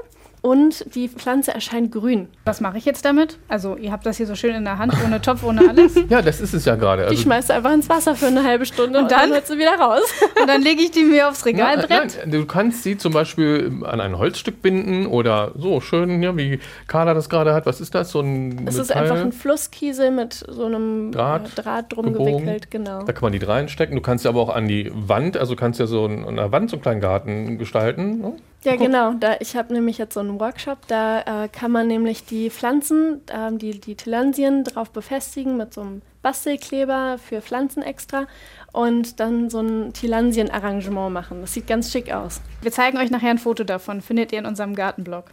[0.45, 2.27] und die Pflanze erscheint grün.
[2.45, 3.39] Was mache ich jetzt damit?
[3.47, 5.95] Also, ihr habt das hier so schön in der Hand, ohne Topf, ohne alles.
[6.07, 7.03] Ja, das ist es ja gerade.
[7.03, 9.31] Die Also, schmeißt du einfach ins Wasser für eine halbe Stunde und, Und dann, dann?
[9.31, 10.03] wird sie wieder raus.
[10.39, 12.19] Und dann lege ich die mir aufs Na, Regalbrett.
[12.21, 16.59] nein, du kannst sie zum Beispiel an ein Holzstück binden oder so schön, ja, wie
[16.87, 17.65] Carla das gerade hat.
[17.65, 18.11] Was ist das?
[18.11, 22.37] So ein Es ist einfach ein Flusskiesel mit so einem Draht äh, Draht drum gebogen.
[22.45, 23.01] gewickelt, genau.
[23.03, 23.95] Da kann man die reinstecken.
[23.95, 26.51] Du kannst sie aber auch an die Wand, also du kannst ja so an der
[26.51, 28.19] Wand so einen kleinen Garten gestalten.
[28.21, 28.33] Ne?
[28.63, 29.13] Ja, genau.
[29.13, 33.21] Da, ich habe nämlich jetzt so einen Workshop, da äh, kann man nämlich die Pflanzen,
[33.31, 38.25] ähm, die, die Tilansien drauf befestigen mit so einem Bastelkleber für Pflanzen extra
[38.71, 41.41] und dann so ein Tilansien-Arrangement machen.
[41.41, 42.41] Das sieht ganz schick aus.
[42.61, 44.01] Wir zeigen euch nachher ein Foto davon.
[44.01, 45.25] Findet ihr in unserem Gartenblog.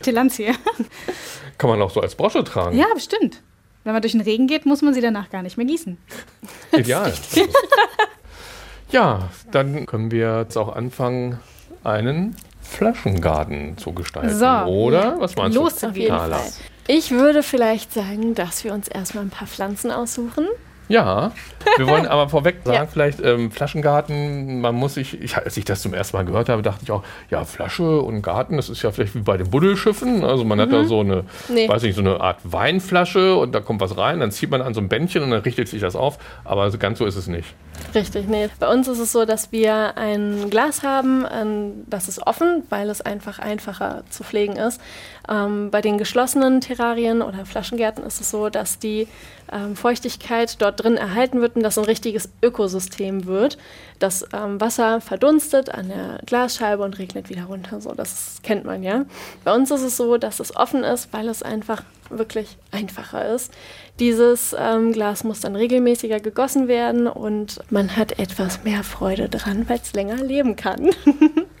[0.00, 0.54] Tilanzie.
[1.58, 2.78] Kann man auch so als Brosche tragen.
[2.78, 3.42] Ja, bestimmt.
[3.82, 5.98] Wenn man durch den Regen geht, muss man sie danach gar nicht mehr gießen.
[6.72, 7.12] Ideal.
[8.90, 11.38] Ja, dann können wir jetzt auch anfangen,
[11.84, 12.36] einen
[12.68, 14.34] Flaschengarten zu gestalten.
[14.34, 14.46] So.
[14.46, 15.16] Oder?
[15.18, 15.86] Was meinst Los, du?
[15.86, 16.16] auf Auf jeden.
[16.16, 16.40] Fall.
[16.86, 20.46] Ich würde vielleicht sagen, dass wir uns erstmal ein paar Pflanzen aussuchen.
[20.88, 21.32] Ja,
[21.76, 22.86] wir wollen aber vorweg sagen, Ja.
[22.86, 26.62] vielleicht ähm, Flaschengarten, man muss sich, ich, als ich das zum ersten Mal gehört habe,
[26.62, 30.24] dachte ich auch, ja, Flasche und Garten, das ist ja vielleicht wie bei den Buddelschiffen.
[30.24, 31.68] Also man hat da so eine, Nee.
[31.68, 34.74] weiß nicht, so eine Art Weinflasche und da kommt was rein, dann zieht man an
[34.74, 36.18] so ein Bändchen und dann richtet sich das auf.
[36.44, 37.54] Aber ganz so ist es nicht.
[37.94, 38.48] Richtig, nee.
[38.58, 41.24] Bei uns ist es so, dass wir ein Glas haben,
[41.88, 44.80] das ist offen, weil es einfach einfacher zu pflegen ist.
[45.28, 49.06] Ähm, bei den geschlossenen Terrarien oder Flaschengärten ist es so, dass die
[49.52, 53.58] ähm, Feuchtigkeit dort drin erhalten wird und das ein richtiges Ökosystem wird.
[53.98, 57.80] Das ähm, Wasser verdunstet an der Glasscheibe und regnet wieder runter.
[57.80, 59.04] So, das kennt man ja.
[59.44, 63.52] Bei uns ist es so, dass es offen ist, weil es einfach wirklich einfacher ist.
[63.98, 69.68] Dieses ähm, Glas muss dann regelmäßiger gegossen werden und man hat etwas mehr Freude dran,
[69.68, 70.90] weil es länger leben kann.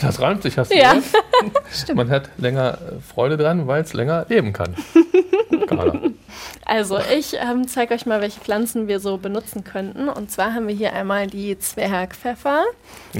[0.00, 0.94] Das reimt sich, hast du Ja.
[0.94, 1.94] gehört?
[1.94, 4.74] Man hat länger äh, Freude dran, weil es länger leben kann.
[6.64, 10.08] Also ich ähm, zeige euch mal, welche Pflanzen wir so benutzen könnten.
[10.08, 12.64] Und zwar haben wir hier einmal die Zwergpfeffer,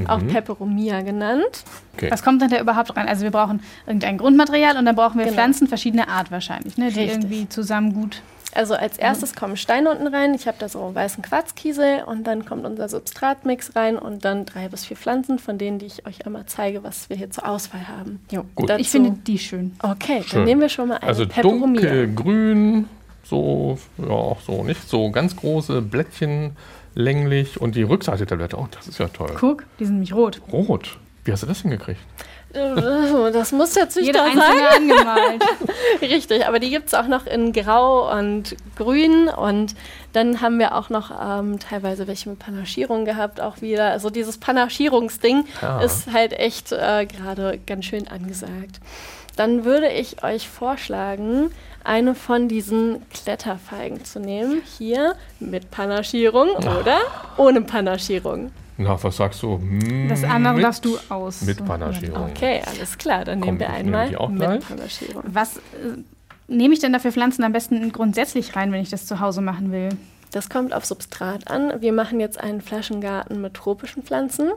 [0.08, 1.64] auch Peperomia genannt.
[1.94, 2.10] Okay.
[2.10, 3.08] Was kommt denn da überhaupt rein?
[3.08, 5.36] Also wir brauchen irgendein Grundmaterial und dann brauchen wir Genau.
[5.36, 6.90] Pflanzen verschiedener Art wahrscheinlich, ne?
[6.90, 7.14] die Richtig.
[7.14, 8.20] irgendwie zusammen gut.
[8.56, 10.34] Also als erstes kommen Steine unten rein.
[10.34, 14.46] Ich habe da so einen weißen Quarzkiesel und dann kommt unser Substratmix rein und dann
[14.46, 17.46] drei bis vier Pflanzen, von denen die ich euch einmal zeige, was wir hier zur
[17.48, 18.20] Auswahl haben.
[18.30, 18.70] Jo, Gut.
[18.70, 19.76] dazu- Ich finde die schön.
[19.82, 20.38] Okay, Schön.
[20.40, 21.80] dann nehmen wir schon mal eine Also Peperomia.
[21.82, 22.88] dunkelgrün,
[23.24, 26.56] so, ja, auch so nicht so ganz große Blättchen,
[26.94, 29.34] länglich und die Rückseite der Blätter, oh, das ist ja toll.
[29.38, 30.40] Guck, die sind nämlich rot.
[30.50, 30.96] Rot.
[31.24, 32.00] Wie hast du das hingekriegt?
[32.56, 34.90] Äh, Das muss der Jede Züchter einzelne sagen.
[34.92, 35.42] angemalt.
[36.00, 39.74] Richtig, aber die gibt es auch noch in Grau und Grün und
[40.12, 43.90] dann haben wir auch noch ähm, teilweise welche mit Panaschierung gehabt, auch wieder.
[43.90, 45.80] Also dieses Panaschierungsding Ja.
[45.80, 48.80] ist halt echt äh, gerade ganz schön angesagt.
[49.36, 51.50] Dann würde ich euch vorschlagen,
[51.84, 54.62] eine von diesen Kletterfeigen zu nehmen.
[54.78, 56.98] Hier mit Panaschierung oder
[57.36, 58.50] ohne Panaschierung.
[58.78, 59.58] Na, was sagst du?
[59.58, 61.42] Hm, Das andere mit, darfst du aus.
[61.42, 62.30] Mit Panaschierung.
[62.30, 63.24] Okay, alles klar.
[63.24, 64.66] Dann Komm, nehmen wir einmal die auch mit.
[64.68, 65.22] Panaschierung.
[65.26, 65.60] Was äh,
[66.48, 69.40] nehme ich denn da für Pflanzen am besten grundsätzlich rein, wenn ich das zu Hause
[69.40, 69.88] machen will?
[70.32, 71.80] Das kommt auf Substrat an.
[71.80, 74.50] Wir machen jetzt einen Flaschengarten mit tropischen Pflanzen.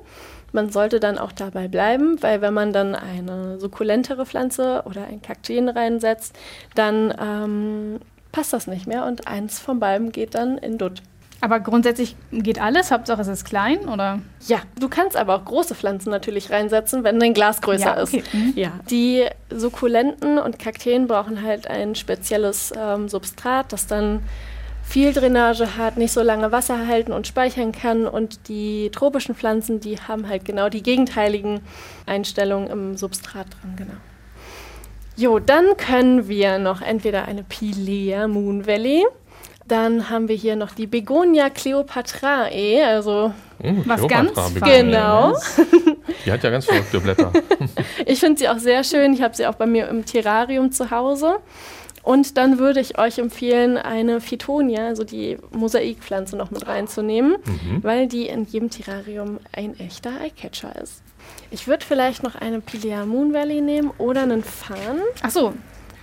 [0.51, 5.21] Man sollte dann auch dabei bleiben, weil wenn man dann eine sukkulentere Pflanze oder ein
[5.21, 6.35] Kakteen reinsetzt,
[6.75, 7.99] dann ähm,
[8.31, 11.03] passt das nicht mehr und eins von beiden geht dann in Dutt.
[11.41, 14.19] Aber grundsätzlich geht alles, Hauptsache es ist klein, oder?
[14.47, 18.17] Ja, du kannst aber auch große Pflanzen natürlich reinsetzen, wenn dein Glas größer Ja, okay.
[18.17, 18.33] ist.
[18.33, 18.53] Mhm.
[18.55, 24.21] Ja, die Sukkulenten und Kakteen brauchen halt ein spezielles ähm, Substrat, das dann
[24.83, 28.07] viel Drainage hat, nicht so lange Wasser halten und speichern kann.
[28.07, 31.61] Und die tropischen Pflanzen, die haben halt genau die gegenteiligen
[32.05, 33.93] Einstellungen im Substrat drin, genau.
[35.15, 39.05] Jo, dann können wir noch entweder eine Pilea Moon Valley,
[39.71, 44.31] dann haben wir hier noch die Begonia cleopatrae, also Hm, Was ganz.
[44.63, 45.33] Genau.
[46.25, 47.31] Die hat ja ganz verrückte Blätter.
[48.05, 49.13] Ich finde sie auch sehr schön.
[49.13, 51.39] Ich habe sie auch bei mir im Terrarium zu Hause.
[52.01, 57.35] Und dann würde ich euch empfehlen, eine Phytonia, also die Mosaikpflanze, noch mit reinzunehmen,
[57.81, 61.03] weil die in jedem Terrarium ein echter Eyecatcher ist.
[61.51, 65.01] Ich würde vielleicht noch eine Pilea Moon Valley nehmen oder einen Farn.
[65.21, 65.53] Ach so,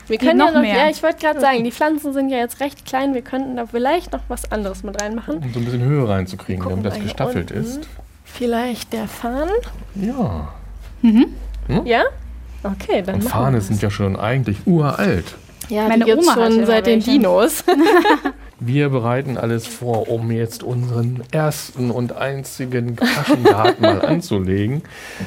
[0.09, 0.77] Wir können noch ja noch, mehr.
[0.77, 3.15] ja, ich wollte gerade sagen, die Pflanzen sind ja jetzt recht klein.
[3.15, 5.39] Wir könnten da vielleicht noch was anderes mit reinmachen.
[5.39, 7.89] Um so ein bisschen Höhe reinzukriegen, damit das gestaffelt ist.
[8.25, 9.49] Vielleicht der Farn.
[9.95, 10.49] Ja.
[11.85, 12.03] Ja?
[12.63, 15.35] Okay, dann Und machen Fahne wir sind ja schon eigentlich uralt.
[15.69, 17.11] Ja, Meine Oma hatte schon seit den welche.
[17.13, 17.65] Dinos.
[18.59, 24.83] Wir bereiten alles vor, um jetzt unseren ersten und einzigen Flaschengarten mal anzulegen.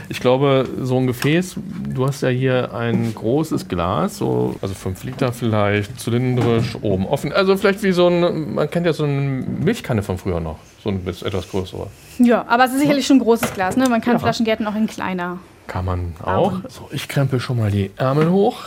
[0.10, 1.56] Ich glaube, so ein Gefäß,
[1.94, 7.32] du hast ja hier ein großes Glas, so, also 5 Liter vielleicht, zylindrisch, oben offen.
[7.32, 10.90] Also vielleicht wie so ein, man kennt ja so eine Milchkanne von früher noch, so
[10.90, 11.86] ein bisschen etwas größere.
[12.18, 13.88] ja, aber es ist sicherlich schon ein großes Glas, ne?
[13.90, 14.20] Man kann Ja.
[14.20, 15.38] Flaschengärten auch in kleiner.
[15.68, 16.54] Kann man auch.
[16.68, 18.58] So, ich krempel schon mal die Ärmel hoch,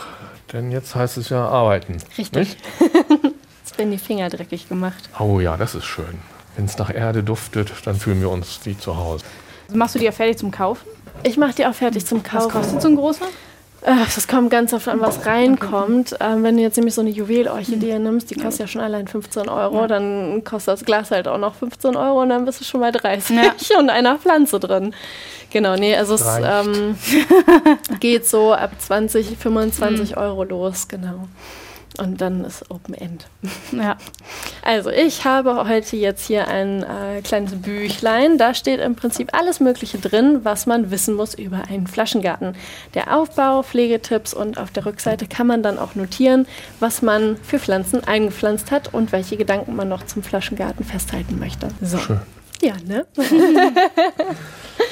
[0.53, 1.97] denn jetzt heißt es ja arbeiten.
[2.17, 2.55] Richtig.
[3.73, 5.09] Jetzt werden die Finger dreckig gemacht.
[5.19, 6.19] Oh ja, das ist schön.
[6.55, 9.25] Wenn es nach Erde duftet, dann fühlen wir uns wie zu Hause.
[9.65, 10.85] Also machst du die ja fertig zum Kaufen?
[11.23, 12.51] Ich mache die auch fertig zum Was Kaufen.
[12.51, 13.25] kostet so ein großer?
[13.83, 16.15] Ach, das kommt ganz oft an, was reinkommt.
[16.19, 19.49] Ähm, wenn du jetzt nämlich so eine Juwelorchidee nimmst, die kostet ja schon allein 15
[19.49, 22.79] Euro, dann kostet das Glas halt auch noch 15 Euro und dann bist du schon
[22.79, 23.35] bei 30
[23.79, 24.93] und einer Pflanze drin.
[25.49, 26.95] Genau, nee, also es ähm,
[27.99, 31.27] geht so ab 20, 25 Euro los, genau.
[31.97, 33.27] Und dann ist Open End.
[33.71, 33.97] Ja.
[34.61, 38.37] Also, ich habe heute jetzt hier ein äh, kleines Büchlein.
[38.37, 42.55] Da steht im Prinzip alles Mögliche drin, was man wissen muss über einen Flaschengarten.
[42.93, 46.47] Der Aufbau, Pflegetipps und auf der Rückseite kann man dann auch notieren,
[46.79, 51.69] was man für Pflanzen eingepflanzt hat und welche Gedanken man noch zum Flaschengarten festhalten möchte.
[51.81, 51.97] So.
[51.97, 52.21] Schön.
[52.63, 53.05] Ja, ne?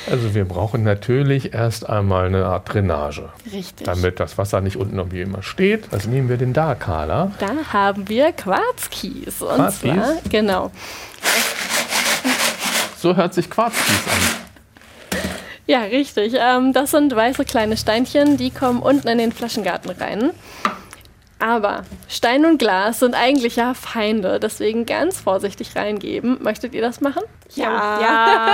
[0.10, 3.86] Also wir brauchen natürlich erst einmal eine Art Drainage, Richtig.
[3.86, 5.86] damit das Wasser nicht unten irgendwie immer steht.
[5.92, 7.32] Also nehmen wir den da, Carla.
[7.40, 9.42] Da haben wir Quarzkies.
[9.42, 9.94] Und Quarzkies?
[9.94, 10.72] zwar, genau.
[12.98, 15.20] So hört sich Quarzkies an.
[15.66, 16.34] Ja, richtig.
[16.38, 20.32] Ähm, das sind weiße kleine Steinchen, die kommen unten in den Flaschengarten rein.
[21.42, 26.38] Aber Stein und Glas sind eigentlich ja Feinde, deswegen ganz vorsichtig reingeben.
[26.42, 27.24] Möchtet ihr das machen?
[27.56, 28.54] Ja.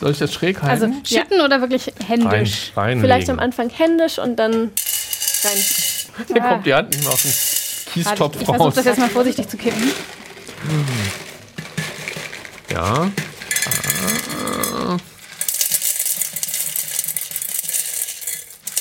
[0.00, 1.04] Soll ich das schräg Also halten?
[1.06, 2.72] schütten oder wirklich Rein, händisch?
[2.74, 3.02] reinlegen.
[3.02, 4.52] Vielleicht am Anfang händisch und dann
[5.44, 5.64] rein.
[6.26, 8.74] Hier kommt die Hand noch ein Warte, Kiestopf ich versuche raus.
[8.74, 9.92] das jetzt mal vorsichtig zu kippen.
[12.72, 13.10] Ja.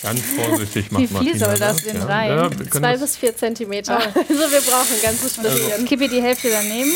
[0.02, 2.30] Ganz vorsichtig macht Wie viel Martina soll das denn rein?
[2.30, 3.98] Ja, Zwei bis vier Zentimeter.
[4.16, 5.86] Also wir brauchen ein ganzes bisschen.
[5.86, 6.92] Kippe die Hälfte daneben.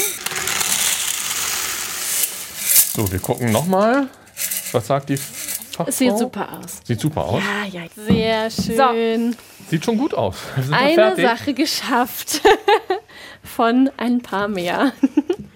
[2.96, 4.08] so, wir gucken nochmal.
[4.72, 5.86] Was sagt die Fachfrau?
[5.88, 6.80] Es sieht super aus.
[6.86, 7.44] Sieht super aus.
[7.74, 7.88] Ja, ja.
[7.96, 9.36] Sehr schön.
[9.70, 10.36] Sieht schon gut aus.
[10.72, 11.26] Eine fertig.
[11.26, 12.42] Sache geschafft.
[13.44, 14.94] Von ein paar mehr.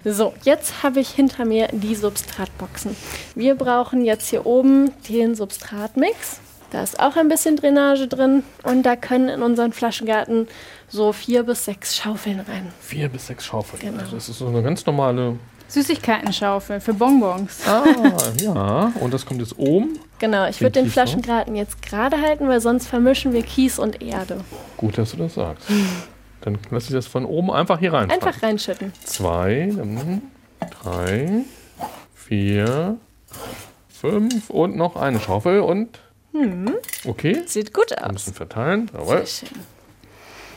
[0.04, 2.96] So, jetzt habe ich hinter mir die Substratboxen.
[3.34, 6.40] Wir brauchen jetzt hier oben den Substratmix.
[6.70, 8.42] Da ist auch ein bisschen Drainage drin.
[8.62, 10.48] Und da können in unseren Flaschengarten
[10.88, 12.72] so vier bis sechs Schaufeln rein.
[12.80, 13.80] Vier bis sechs Schaufeln.
[13.80, 14.00] Genau.
[14.00, 15.36] Also das ist so eine ganz normale.
[15.68, 17.60] Süßigkeitenschaufel für Bonbons.
[17.66, 17.84] Ah,
[18.40, 18.92] ja.
[19.00, 19.98] Und das kommt jetzt oben.
[20.18, 24.00] Genau, ich würde den Kies Flaschengarten jetzt gerade halten, weil sonst vermischen wir Kies und
[24.02, 24.40] Erde.
[24.78, 25.68] Gut, dass du das sagst.
[26.40, 28.10] Dann lass ich das von oben einfach hier rein.
[28.10, 28.92] Einfach reinschütten.
[29.04, 29.70] Zwei,
[30.82, 31.44] drei,
[32.14, 32.96] vier,
[33.88, 35.98] fünf und noch eine Schaufel und.
[37.04, 37.42] Okay.
[37.46, 38.12] Sieht gut Ein aus.
[38.14, 38.90] bisschen verteilen.
[38.92, 39.26] Jawohl.
[39.26, 39.58] Sehr schön.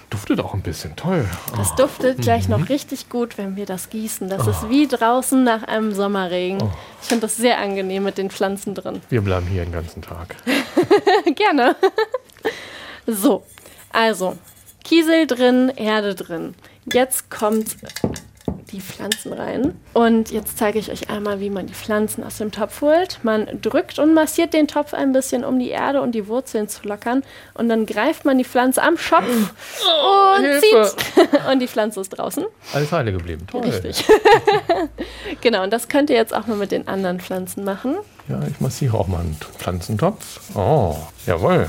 [0.10, 1.26] Duftet auch ein bisschen toll.
[1.56, 2.60] Das duftet gleich Mhm.
[2.60, 4.28] noch richtig gut, wenn wir das gießen.
[4.28, 6.62] Das ist wie draußen nach einem Sommerregen.
[6.62, 6.70] Oh.
[7.02, 9.02] Ich finde das sehr angenehm mit den Pflanzen drin.
[9.10, 10.36] Wir bleiben hier den ganzen Tag.
[11.36, 11.78] Gerne.
[13.08, 13.46] so,
[13.92, 14.38] also
[14.84, 16.56] Kiesel drin, Erde drin.
[16.92, 17.78] Jetzt kommt
[18.72, 19.80] die Pflanzen rein.
[19.94, 23.20] Und jetzt zeige ich euch einmal, wie man die Pflanzen aus dem Topf holt.
[23.24, 26.88] Man drückt und massiert den Topf ein bisschen, um die Erde und die Wurzeln zu
[26.88, 27.24] lockern.
[27.54, 29.54] Und dann greift man die Pflanze am Schopf
[30.38, 30.62] und Hilfe.
[30.62, 31.30] zieht.
[31.52, 32.46] Und die Pflanze ist draußen.
[32.74, 33.46] Alles heile geblieben.
[33.50, 33.62] Toll.
[33.62, 34.06] Richtig.
[35.42, 37.98] genau, und das könnt ihr jetzt auch mal mit den anderen Pflanzen machen.
[38.28, 40.40] Ja, ich massiere auch mal einen Pflanzentopf.
[40.56, 41.68] Oh, jawohl.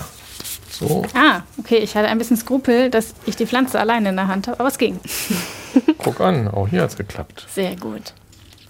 [0.73, 4.29] So, Ah, okay, ich hatte ein bisschen Skrupel, dass ich die Pflanze alleine in der
[4.29, 4.99] Hand habe, aber es ging.
[5.99, 6.49] guck an.
[6.49, 7.47] Auch hier hat es geklappt.
[7.55, 8.15] Sehr gut.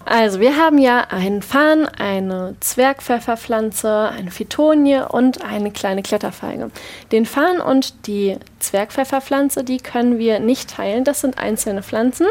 [0.05, 6.71] Also, wir haben ja einen Farn, eine Zwergpfefferpflanze, eine Fitonie und eine kleine Kletterfeige.
[7.13, 11.05] Den Farn und die Zwergpfefferpflanze, die können wir nicht teilen.
[11.05, 12.27] Das sind einzelne Pflanzen.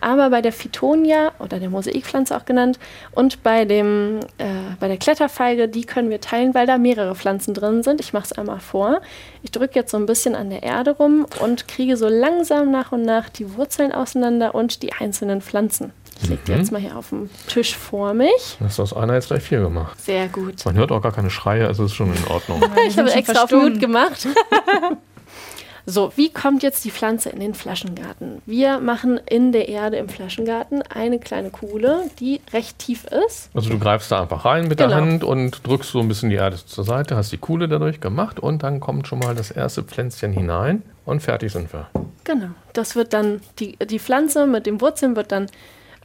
[0.00, 2.78] Aber bei der Fitonia oder der Mosaikpflanze auch genannt
[3.12, 4.44] und bei, dem, äh,
[4.78, 8.00] bei der Kletterfeige, die können wir teilen, weil da mehrere Pflanzen drin sind.
[8.00, 9.00] Ich mache es einmal vor.
[9.42, 12.92] Ich drücke jetzt so ein bisschen an der Erde rum und kriege so langsam nach
[12.92, 15.92] und nach die Wurzeln auseinander und die einzelnen Pflanzen.
[16.22, 18.56] Ich lege die jetzt mal hier auf den Tisch vor mich.
[18.60, 20.00] Das ist aus einer jetzt gleich vier gemacht.
[20.00, 20.64] Sehr gut.
[20.64, 22.62] Man hört auch gar keine Schreie, also ist schon in Ordnung.
[22.86, 23.50] Ich habe extra auf.
[23.50, 24.26] Mut gemacht.
[25.86, 28.40] so, wie kommt jetzt die Pflanze in den Flaschengarten?
[28.46, 33.50] Wir machen in der Erde im Flaschengarten eine kleine Kuhle, die recht tief ist.
[33.54, 35.00] Also du greifst da einfach rein mit der Genau.
[35.00, 38.40] Hand und drückst so ein bisschen die Erde zur Seite, hast die Kuhle dadurch gemacht
[38.40, 41.88] und dann kommt schon mal das erste Pflänzchen hinein und fertig sind wir.
[42.24, 42.48] Genau.
[42.72, 45.46] Das wird dann, die, die Pflanze mit den Wurzeln wird dann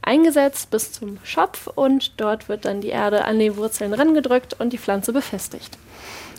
[0.02, 4.72] eingesetzt bis zum Schopf und dort wird dann die Erde an die Wurzeln rangedrückt und
[4.72, 5.78] die Pflanze befestigt.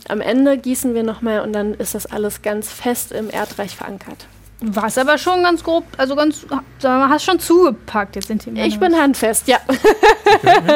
[0.09, 4.27] Am Ende gießen wir nochmal und dann ist das alles ganz fest im Erdreich verankert.
[4.65, 6.45] War es aber schon ganz grob, also ganz,
[6.81, 8.15] hast schon zugepackt.
[8.15, 9.57] Jetzt sind die Ich bin handfest, ja.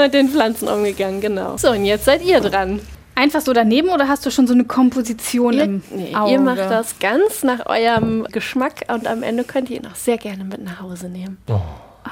[0.02, 1.56] Mit den Pflanzen umgegangen, genau.
[1.58, 2.82] So, und jetzt seid ihr dran.
[3.16, 6.32] einfach so daneben oder hast du schon so eine Komposition Ihr, im nee, Auge?
[6.34, 10.18] ihr macht das ganz nach eurem Geschmack und am Ende könnt ihr ihn auch sehr
[10.18, 11.38] gerne mit nach Hause nehmen.
[11.50, 11.60] Oh,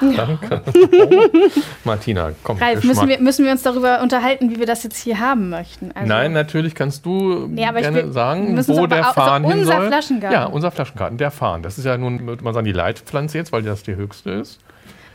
[0.00, 0.62] danke.
[0.98, 1.50] Oh.
[1.84, 2.58] Martina, komm.
[2.58, 5.90] Ralf, müssen wir, müssen wir uns darüber unterhalten, wie wir das jetzt hier haben möchten?
[5.94, 9.76] Also, Nein, natürlich kannst du Nee, gerne will- sagen, wo der also Farn hin unser
[9.76, 9.86] soll.
[9.88, 10.32] Flaschengarten.
[10.38, 11.62] Ja, unser Flaschengarten, der Farn.
[11.62, 14.58] Das ist ja nun, würde man sagen, die Leitpflanze jetzt, weil das die höchste ist.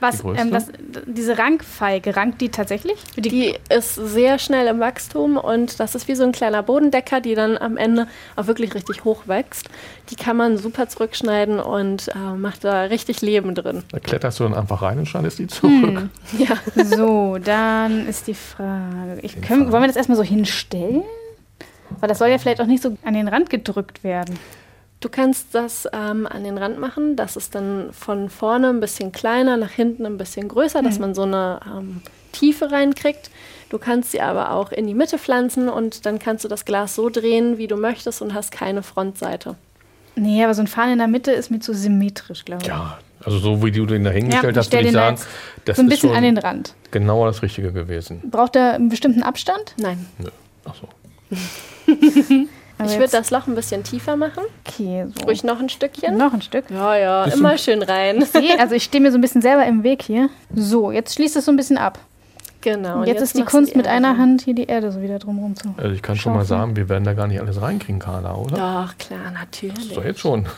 [0.01, 0.67] Was, die ähm, das,
[1.05, 2.97] diese Rankfeige, rankt die tatsächlich?
[3.17, 7.21] Die, Die ist sehr schnell im Wachstum und das ist wie so ein kleiner Bodendecker,
[7.21, 9.69] die dann am Ende auch wirklich richtig hoch wächst.
[10.09, 13.83] Die kann man super zurückschneiden und äh, macht da richtig Leben drin.
[13.91, 16.09] Da kletterst du dann einfach rein und schneidest die zurück.
[16.37, 16.57] Ja.
[16.83, 19.19] so, dann ist die Frage.
[19.21, 21.03] Ich, können, wollen wir das erstmal so hinstellen?
[21.99, 24.39] Weil das soll ja vielleicht auch nicht so an den Rand gedrückt werden.
[25.01, 29.11] Du kannst das ähm, an den Rand machen, das ist dann von vorne ein bisschen
[29.11, 33.31] kleiner, nach hinten ein bisschen größer, dass man so eine ähm, Tiefe reinkriegt.
[33.69, 36.93] Du kannst sie aber auch in die Mitte pflanzen und dann kannst du das Glas
[36.93, 39.55] so drehen, wie du möchtest und hast keine Frontseite.
[40.15, 42.67] Nee, aber so ein Faden in der Mitte ist mir zu symmetrisch, glaube ich.
[42.67, 45.17] Ja, also so wie du den da hingestellt ich hast, würde ich sagen,
[45.65, 46.75] das so ein ist bisschen schon an den Rand.
[46.91, 48.21] genau das Richtige gewesen.
[48.29, 49.73] Braucht er einen bestimmten Abstand?
[49.77, 50.05] Nein.
[50.19, 50.29] Nö.
[50.65, 50.87] Ach so.
[52.81, 54.43] Aber ich würde das Loch ein bisschen tiefer machen.
[54.67, 55.25] Okay, so.
[55.25, 56.17] Ruhig noch ein Stückchen.
[56.17, 56.65] Noch ein Stück.
[56.69, 58.25] Ja, ja, immer schön rein.
[58.33, 60.29] Nee, also ich stehe mir so ein bisschen selber im Weg hier.
[60.55, 61.99] So, jetzt schließt es so ein bisschen ab.
[62.61, 62.99] Genau.
[62.99, 64.17] Und jetzt, ist die Kunst mit Erde einer.
[64.17, 65.73] Hand hier die Erde so wieder drumherum zu.
[65.77, 68.55] Also ich kann schon mal sagen, wir werden da gar nicht alles reinkriegen, Carla, oder?
[68.55, 69.93] Doch, klar, natürlich.
[69.93, 70.45] So, jetzt schon.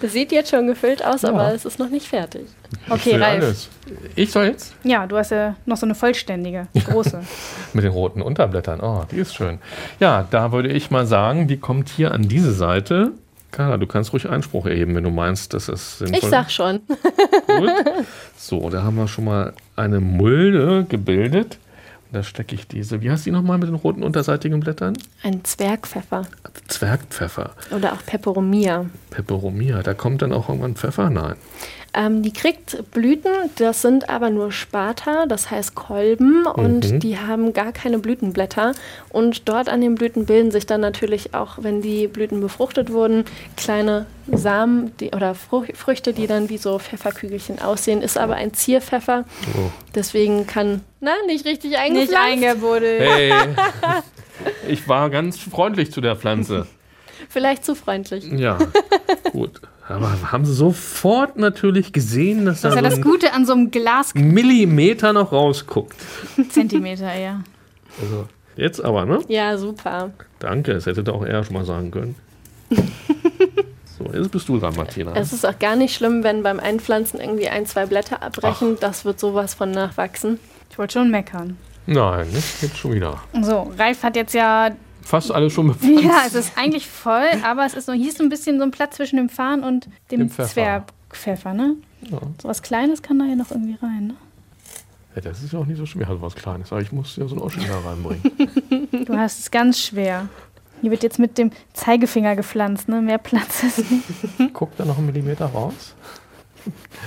[0.00, 1.30] Das sieht jetzt schon gefüllt aus, Ja.
[1.30, 2.42] aber es ist noch nicht fertig.
[2.86, 3.42] Ich Okay, will Ralf.
[3.44, 3.68] alles.
[4.16, 4.74] Ich soll jetzt?
[4.84, 7.20] Ja, du hast ja noch so eine vollständige, große.
[7.72, 8.80] Mit den roten Unterblättern.
[8.80, 9.58] Oh, die ist schön.
[10.00, 13.12] Ja, da würde ich mal sagen, die kommt hier an diese Seite.
[13.50, 16.80] Carla, du kannst ruhig Einspruch erheben, wenn du meinst, dass es sinnvoll Ich sag schon.
[16.86, 17.70] Gut.
[18.36, 21.58] So, da haben wir schon mal eine Mulde gebildet.
[22.12, 23.00] Da stecke ich diese.
[23.02, 24.96] Wie heißt die nochmal mit den roten unterseitigen Blättern?
[25.22, 26.22] Ein Zwergpfeffer
[26.68, 27.50] Zwergpfeffer.
[27.76, 28.86] oder auch Peperomia.
[29.10, 29.82] Peperomia.
[29.82, 31.10] Da kommt dann auch irgendwann Pfeffer?
[31.10, 31.34] Nein.
[31.92, 37.00] Ähm, die kriegt Blüten, das sind aber nur Spata, das heißt Kolben, und Mhm.
[37.00, 38.74] die haben gar keine Blütenblätter.
[39.08, 43.24] Und dort an den Blüten bilden sich dann natürlich auch, wenn die Blüten befruchtet wurden,
[43.56, 48.02] kleine Samen die, oder Früchte, die dann wie so Pfefferkügelchen aussehen.
[48.02, 49.24] Ist aber ein Zierpfeffer,
[49.56, 49.70] Oh.
[49.94, 52.16] Deswegen kann, na, nicht richtig eingepflanzt.
[52.44, 53.00] eingebuddelt.
[53.00, 53.32] Hey,
[54.68, 56.66] ich war ganz freundlich zu der Pflanze.
[57.28, 58.24] Vielleicht zu freundlich.
[58.32, 58.58] Ja,
[59.32, 59.60] gut.
[59.88, 63.32] Aber haben sie sofort natürlich gesehen, dass Das da ist ja so das ein Gute
[63.32, 65.96] an so einem Glas Millimeter noch rausguckt.
[66.48, 67.42] Zentimeter, ja.
[68.00, 69.18] Also, jetzt aber, ne?
[69.26, 70.12] Ja, super.
[70.38, 72.14] Danke, das hätte auch er schon mal sagen können.
[74.10, 75.12] So, jetzt bist du dran, Martina.
[75.14, 78.76] Es ist auch gar nicht schlimm, wenn beim Einpflanzen irgendwie ein, zwei Blätter abbrechen.
[78.80, 80.38] Das wird sowas von nachwachsen.
[80.70, 81.56] Ich wollte schon meckern.
[81.86, 83.20] Nein, nicht jetzt schon wieder.
[83.42, 84.70] So, Ralf hat jetzt ja.
[85.02, 86.04] Fast alles schon bepflanzt.
[86.04, 88.64] Ja, es ist eigentlich voll, aber es ist so, hier ist so ein bisschen so
[88.64, 90.48] ein Platz zwischen dem Farn und dem, Dem Pfeffer.
[90.48, 91.76] Zwerg, Pfeffer, ne?
[92.02, 92.18] Ja.
[92.40, 94.14] So was Kleines kann da ja noch irgendwie rein, ne?
[95.16, 96.70] Ja, das ist ja auch nicht so schwer, also was Kleines.
[96.70, 98.22] Aber ich muss ja so einen Oschi da reinbringen.
[99.06, 100.28] Du hast es ganz schwer.
[100.80, 103.00] Hier wird jetzt mit dem Zeigefinger gepflanzt, ne?
[103.00, 104.04] Mehr Platz ist nicht.
[104.52, 105.94] Guck da noch einen Millimeter raus.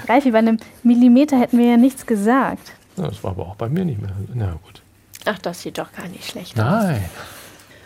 [0.08, 2.74] Ralfi, bei einem Millimeter hätten wir ja nichts gesagt.
[2.98, 4.12] Ja, das war aber auch bei mir nicht mehr.
[4.34, 4.82] Na gut.
[5.26, 6.66] Ach, das sieht doch gar nicht schlecht aus.
[6.66, 7.04] Nein.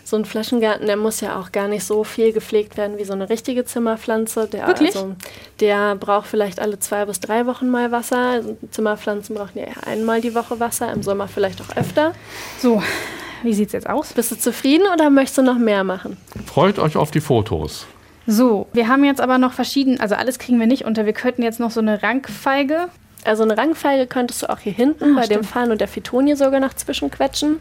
[0.04, 3.12] So ein Flaschengarten, der muss ja auch gar nicht so viel gepflegt werden wie so
[3.12, 4.48] eine richtige Zimmerpflanze.
[4.48, 4.96] Der, Wirklich?
[4.96, 5.16] Also,
[5.60, 8.18] der braucht vielleicht alle zwei bis drei Wochen mal Wasser.
[8.18, 12.14] Also Zimmerpflanzen brauchen ja einmal die Woche Wasser, im Sommer vielleicht auch öfter.
[12.60, 12.82] So,
[13.44, 14.14] wie sieht's jetzt aus?
[14.14, 16.18] Bist du zufrieden oder möchtest du noch mehr machen?
[16.46, 17.86] Freut euch auf die Fotos.
[18.26, 21.06] So, wir haben jetzt aber noch verschieden, also alles kriegen wir nicht unter.
[21.06, 22.90] Wir könnten jetzt noch so eine Rankfeige.
[23.24, 25.46] Also eine Rangfeige könntest du auch hier hinten Ah, bei dem stimmt.
[25.48, 27.60] Farn und der Fitonie sogar noch zwischenquetschen,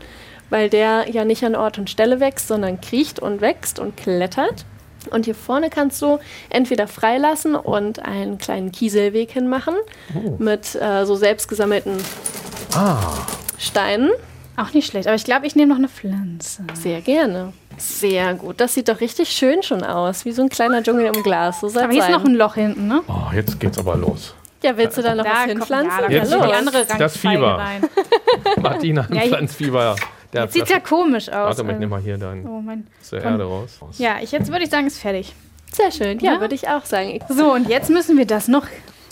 [0.51, 4.65] weil der ja nicht an Ort und Stelle wächst, sondern kriecht und wächst und klettert.
[5.11, 6.19] Und hier vorne kannst du
[6.51, 9.75] entweder freilassen und einen kleinen Kieselweg hinmachen
[10.39, 11.93] mit äh, so selbstgesammelten
[12.75, 12.99] Ah,
[13.57, 14.11] Steinen.
[14.57, 16.65] Auch nicht schlecht, aber ich glaube, ich nehme noch eine Pflanze.
[16.75, 17.53] Sehr gerne.
[17.77, 18.61] Sehr gut.
[18.61, 21.61] Das sieht doch richtig schön schon aus, wie so ein kleiner Dschungel im Glas.
[21.61, 22.13] So Aber hier ist sein.
[22.13, 23.03] noch ein Loch hinten, ne?
[23.07, 24.35] oh, jetzt geht's aber los.
[24.63, 25.91] ja, willst du da noch was kommt- hinpflanzen?
[26.01, 27.59] Ja, da Jetzt die andere Das Fieber.
[27.59, 27.83] rein.
[28.63, 29.97] Martina, Ja, Pflanzfieber.
[30.33, 31.35] Der Jetzt sieht ja komisch aus.
[31.59, 32.87] Warte mal, ich nehme mal hier dein oh, mein.
[33.09, 33.19] Komm.
[33.21, 33.79] Erde raus.
[33.99, 35.33] Ja, ich, jetzt würde ich sagen, ist fertig.
[35.73, 36.19] Sehr schön.
[36.21, 36.41] Ja, Ja.
[36.41, 37.21] würde ich auch sagen.
[37.29, 38.65] So, und jetzt müssen wir das noch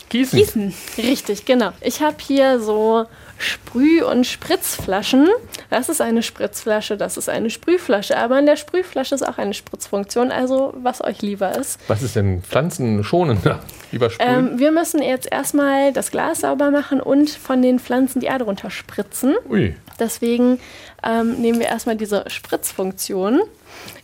[0.09, 0.39] Gießen.
[0.39, 0.75] gießen.
[0.99, 1.71] Richtig, genau.
[1.83, 3.07] Ich habe hier so
[3.39, 5.29] Sprüh- und Spritzflaschen.
[5.71, 8.17] Das ist eine Spritzflasche, das ist eine Sprühflasche.
[8.17, 11.79] Aber in der Sprühflasche ist auch eine Spritzfunktion, also was euch lieber ist.
[11.89, 13.61] Was ist denn pflanzenschonender?
[13.93, 14.51] Lieber sprühen?
[14.53, 18.45] Ähm, wir müssen jetzt erstmal das Glas sauber machen und von den Pflanzen die Erde
[18.45, 19.35] runterspritzen.
[19.49, 19.75] Ui.
[19.99, 20.59] Deswegen
[21.03, 23.43] ähm, nehmen wir erstmal diese Spritzfunktion.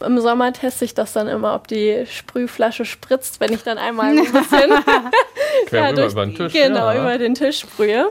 [0.04, 4.10] Im Sommer teste ich das dann immer, ob die Sprühflasche spritzt, wenn ich dann einmal
[4.10, 4.70] ein bisschen
[5.66, 6.52] Quer ja, rüber über den Tisch.
[6.52, 7.00] Genau, ja.
[7.00, 8.10] über den Tisch sprühe.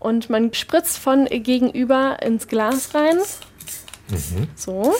[0.00, 3.18] Und man spritzt von gegenüber ins Glas rein.
[4.08, 4.48] Mhm.
[4.54, 4.94] So.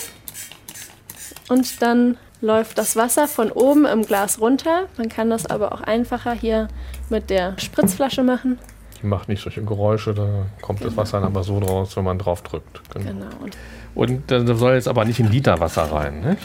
[1.49, 4.87] Und dann läuft das Wasser von oben im Glas runter.
[4.97, 6.69] Man kann das aber auch einfacher hier
[7.11, 8.59] mit der Spritzflasche machen.
[9.03, 12.19] Die macht nicht solche Geräusche, da kommt das Wasser dann aber so draus, wenn man
[12.19, 12.81] drauf drückt.
[12.93, 13.07] Genau.
[13.07, 13.27] Genau.
[13.43, 13.57] Und
[13.95, 16.37] Und da soll jetzt aber nicht ein Liter Wasser rein, ne?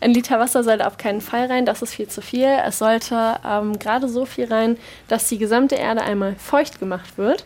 [0.00, 2.48] ein Liter Wasser sollte auf keinen Fall rein, das ist viel zu viel.
[2.64, 4.76] Es sollte ähm, gerade so viel rein,
[5.08, 7.44] dass die gesamte Erde einmal feucht gemacht wird.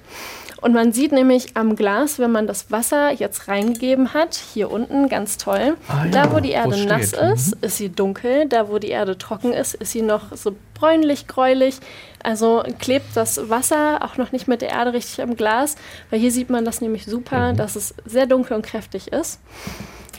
[0.62, 5.08] Und man sieht nämlich am Glas, wenn man das Wasser jetzt reingegeben hat, hier unten
[5.08, 7.22] ganz toll, Ah ja, da wo die wo Erde es nass steht.
[7.22, 7.32] Mhm.
[7.32, 11.26] ist, ist sie dunkel, da wo die Erde trocken ist, ist sie noch so bräunlich,
[11.26, 11.78] gräulich.
[12.22, 15.74] Also klebt das Wasser auch noch nicht mit der Erde richtig am Glas,
[16.10, 17.56] weil hier sieht man das nämlich super, Mhm.
[17.56, 19.40] dass es sehr dunkel und kräftig ist.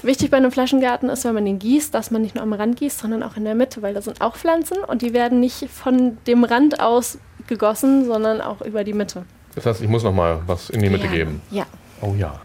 [0.01, 2.75] Wichtig bei einem Flaschengarten ist, wenn man den gießt, dass man nicht nur am Rand
[2.75, 5.69] gießt, sondern auch in der Mitte, weil da sind auch Pflanzen und die werden nicht
[5.69, 7.17] von dem Rand aus
[7.47, 9.23] gegossen, sondern auch über die Mitte.
[9.55, 11.41] Das heißt, ich muss noch mal was in die Mitte geben.
[11.51, 11.65] Ja.
[12.01, 12.41] Oh ja.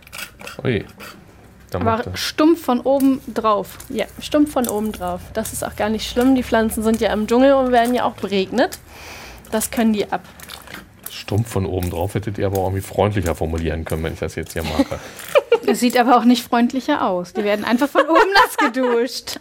[0.65, 0.85] Ui.
[1.71, 2.17] Da macht Aber er.
[2.17, 3.79] stumpf von oben drauf.
[3.89, 5.21] Ja, stumpf von oben drauf.
[5.35, 6.35] Das ist auch gar nicht schlimm.
[6.35, 8.79] Die Pflanzen sind ja im Dschungel und werden ja auch beregnet.
[9.51, 10.23] Das können die ab.
[11.11, 14.35] Stumpf von oben drauf hättet ihr aber auch irgendwie freundlicher formulieren können, wenn ich das
[14.35, 14.99] jetzt hier mache.
[15.67, 17.35] Es sieht aber auch nicht freundlicher aus.
[17.35, 19.39] Die werden einfach von oben nass geduscht.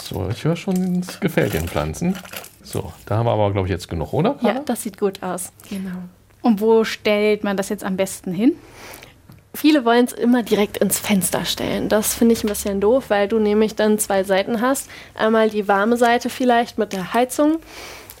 [0.00, 2.16] So, ich höre schon, es gefällt den Pflanzen.
[2.68, 4.36] So, da haben wir aber, glaube ich, jetzt genug, oder?
[4.42, 5.52] Ja, das sieht gut aus.
[5.70, 5.96] Genau.
[6.42, 8.52] Und wo stellt man das jetzt am besten hin?
[9.54, 11.88] Viele wollen es immer direkt ins Fenster stellen.
[11.88, 14.90] Das finde ich ein bisschen doof, weil du nämlich dann zwei Seiten hast.
[15.14, 17.56] Einmal die warme Seite vielleicht mit der Heizung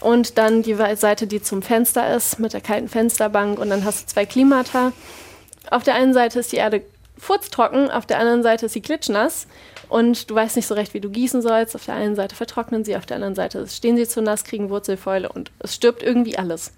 [0.00, 4.02] und dann die Seite, die zum Fenster ist, mit der kalten Fensterbank und dann hast
[4.02, 4.92] du zwei Klimata.
[5.70, 6.82] Auf der einen Seite ist die Erde
[7.18, 9.46] furztrocken, auf der anderen Seite ist sie klitschnass
[9.88, 11.74] und du weißt nicht so recht, wie du gießen sollst.
[11.74, 14.70] Auf der einen Seite vertrocknen sie, auf der anderen Seite stehen sie zu nass, kriegen
[14.70, 16.72] Wurzelfäule und es stirbt irgendwie alles.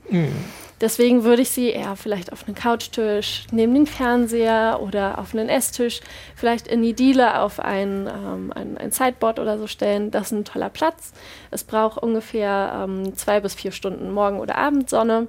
[0.81, 5.51] Deswegen würde ich sie eher vielleicht auf einen Couchtisch neben den Fernseher oder auf einen
[5.51, 6.01] Esstisch,
[6.35, 10.11] vielleicht in die Diele auf ein, ähm, ein, ein Sideboard oder so stellen.
[10.11, 11.13] Das ist ein toller Platz.
[11.51, 15.27] Es braucht ungefähr ähm, zwei bis vier Stunden Morgen- oder Abendsonne.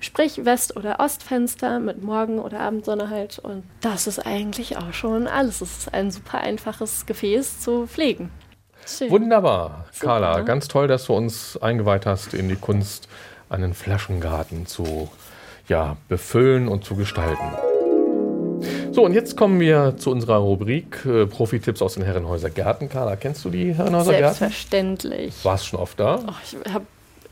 [0.00, 3.38] Sprich West- oder Ostfenster mit Morgen- oder Abendsonne halt.
[3.38, 5.60] Und das ist eigentlich auch schon alles.
[5.60, 8.30] Es ist ein super einfaches Gefäß zu pflegen.
[8.86, 9.10] Schön.
[9.10, 10.34] Wunderbar, Carla.
[10.34, 10.44] Super.
[10.44, 13.08] Ganz toll, dass du uns eingeweiht hast in die Kunst,
[13.50, 15.10] einen Flaschengarten zu
[15.68, 17.44] ja, befüllen und zu gestalten.
[18.92, 22.88] So, und jetzt kommen wir zu unserer Rubrik äh, Profi-Tipps aus den Herrenhäuser Gärten.
[22.88, 24.38] Carla, kennst du die Herrenhäuser Gärten?
[24.38, 25.44] Selbstverständlich.
[25.44, 26.20] Warst schon oft da?
[26.26, 26.86] Oh, ich habe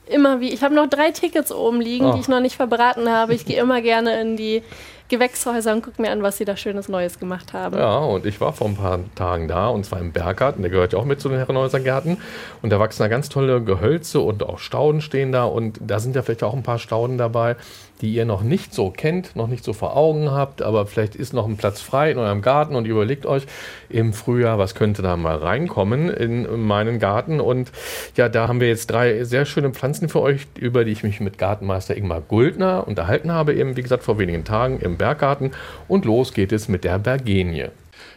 [0.07, 2.13] immer wie, ich habe noch drei Tickets oben liegen, Oh.
[2.15, 3.35] die ich noch nicht verbraten habe.
[3.35, 4.63] Ich gehe immer gerne in die
[5.09, 7.79] Gewächshäuser und gucke mir an, was sie da Schönes Neues gemacht haben.
[7.79, 10.93] Ja, und ich war vor ein paar Tagen da und zwar im Berggarten, der gehört
[10.93, 12.19] ja auch mit zu den Herrenhäuser Gärten.
[12.63, 16.17] Und da wachsen da ganz tolle Gehölze und auch Stauden stehen da und da sind
[16.17, 17.57] ja vielleicht auch ein paar Stauden dabei,
[18.01, 21.33] die ihr noch nicht so kennt, noch nicht so vor Augen habt, aber vielleicht ist
[21.33, 23.47] noch ein Platz frei in eurem Garten und überlegt euch
[23.89, 27.41] im Frühjahr, was könnte da mal reinkommen in meinen Garten.
[27.41, 27.73] Und
[28.17, 31.21] ja, da haben wir jetzt drei sehr schöne Pflanzen für euch, über die ich mich
[31.21, 35.53] mit Gartenmeister Ingmar Guldner unterhalten habe, eben wie gesagt vor wenigen Tagen im Berggarten.
[35.89, 37.69] Und los geht es mit der Bergenie.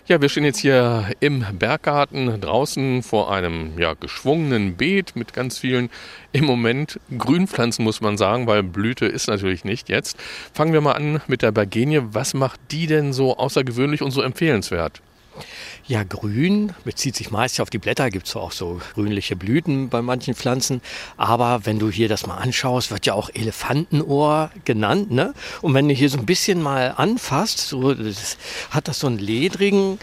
[0.08, 5.60] Ja, wir stehen jetzt hier im Berggarten draußen vor einem ja, geschwungenen Beet mit ganz
[5.60, 5.92] vielen
[6.32, 10.18] im Moment Grünpflanzen, muss man sagen, weil Blüte ist natürlich nicht jetzt.
[10.52, 12.02] Fangen wir mal an mit der Bergenie.
[12.12, 15.00] Was macht die denn so außergewöhnlich und so empfehlenswert?
[15.88, 20.02] Ja, grün bezieht sich meist auf die Blätter, gibt es auch so grünliche Blüten bei
[20.02, 20.82] manchen Pflanzen.
[21.18, 25.12] Aber wenn du hier das mal anschaust, wird ja auch Elefantenohr genannt.
[25.12, 25.34] Ne?
[25.62, 28.38] Und wenn du hier so ein bisschen mal anfasst, so, das,
[28.72, 30.00] hat das so einen ledrigen,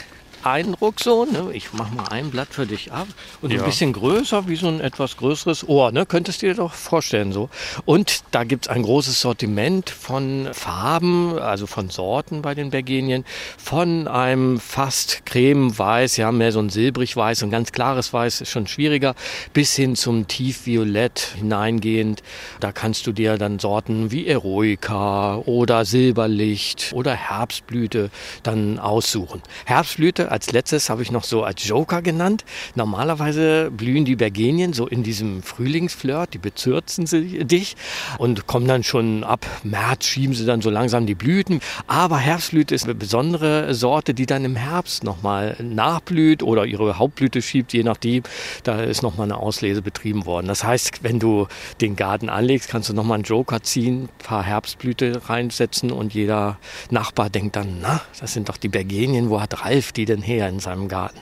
[0.46, 1.24] Eindruck so.
[1.24, 1.50] Ne?
[1.52, 3.08] Ich mache mal ein Blatt für dich ab.
[3.42, 3.58] Und ja.
[3.58, 5.92] ein bisschen größer, wie so ein etwas größeres Ohr.
[5.92, 6.06] Ne?
[6.06, 7.50] Könntest du dir doch vorstellen so.
[7.84, 13.24] Und da gibt es ein großes Sortiment von Farben, also von Sorten bei den Bergenien.
[13.58, 18.50] Von einem fast cremeweiß, ja, mehr so ein silbrig weiß, ein ganz klares Weiß ist
[18.50, 19.14] schon schwieriger,
[19.52, 22.22] bis hin zum tiefviolett hineingehend.
[22.60, 28.10] Da kannst du dir dann Sorten wie Eroica oder Silberlicht oder Herbstblüte
[28.42, 29.42] dann aussuchen.
[29.64, 32.44] Herbstblüte als letztes habe ich noch so als Joker genannt.
[32.74, 37.74] Normalerweise blühen die Bergenien so in diesem Frühlingsflirt, die bezürzen sie dich
[38.18, 41.60] und kommen dann schon ab März, schieben sie dann so langsam die Blüten.
[41.86, 47.40] Aber Herbstblüte ist eine besondere Sorte, die dann im Herbst nochmal nachblüht oder ihre Hauptblüte
[47.40, 48.22] schiebt, je nachdem.
[48.62, 50.48] Da ist nochmal eine Auslese betrieben worden.
[50.48, 51.46] Das heißt, wenn du
[51.80, 56.58] den Garten anlegst, kannst du nochmal einen Joker ziehen, ein paar Herbstblüte reinsetzen und jeder
[56.90, 60.48] Nachbar denkt dann, na, das sind doch die Bergenien, wo hat Ralf die denn her
[60.48, 61.20] in seinem Garten.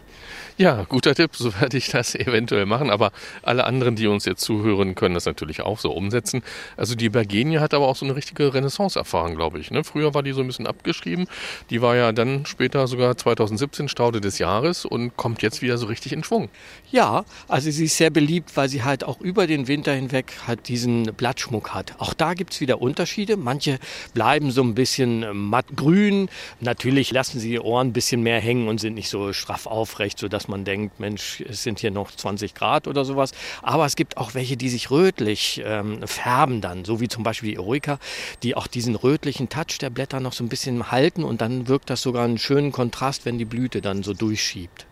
[0.57, 2.89] Ja, guter Tipp, so werde ich das eventuell machen.
[2.89, 3.11] Aber
[3.43, 6.45] alle anderen, die uns jetzt zuhören, können das natürlich auch so umsetzen.
[6.77, 9.73] Also die Bergenie hat aber auch so eine richtige Renaissance erfahren, glaube ich.
[9.73, 9.83] Ne?
[9.83, 11.27] Früher war die so ein bisschen abgeschrieben.
[11.71, 15.87] Die war ja dann später sogar 2017 Staude des Jahres und kommt jetzt wieder so
[15.87, 16.49] richtig in Schwung.
[16.93, 20.69] Ja, also sie ist sehr beliebt, weil sie halt auch über den Winter hinweg halt
[20.69, 21.95] diesen Blattschmuck hat.
[21.99, 23.37] Auch da gibt es wieder Unterschiede.
[23.37, 23.81] Manche
[24.15, 26.29] bleiben so ein bisschen mattgrün.
[26.61, 30.21] Natürlich lassen sie die Ohren ein bisschen mehr hängen und sind nicht so straff aufrecht,
[30.21, 33.33] sodass dass man denkt, Mensch, es sind hier noch 20 Grad oder sowas.
[33.63, 37.53] Aber es gibt auch welche, die sich rötlich ähm, färben dann, so wie zum Beispiel
[37.53, 37.99] die Eroica,
[38.43, 41.89] die auch diesen rötlichen Touch der Blätter noch so ein bisschen halten und dann wirkt
[41.89, 44.85] das sogar einen schönen Kontrast, wenn die Blüte dann so durchschiebt.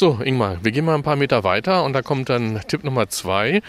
[0.00, 3.08] So, Ingmar, wir gehen mal ein paar Meter weiter und da kommt dann Tipp Nummer
[3.08, 3.62] zwei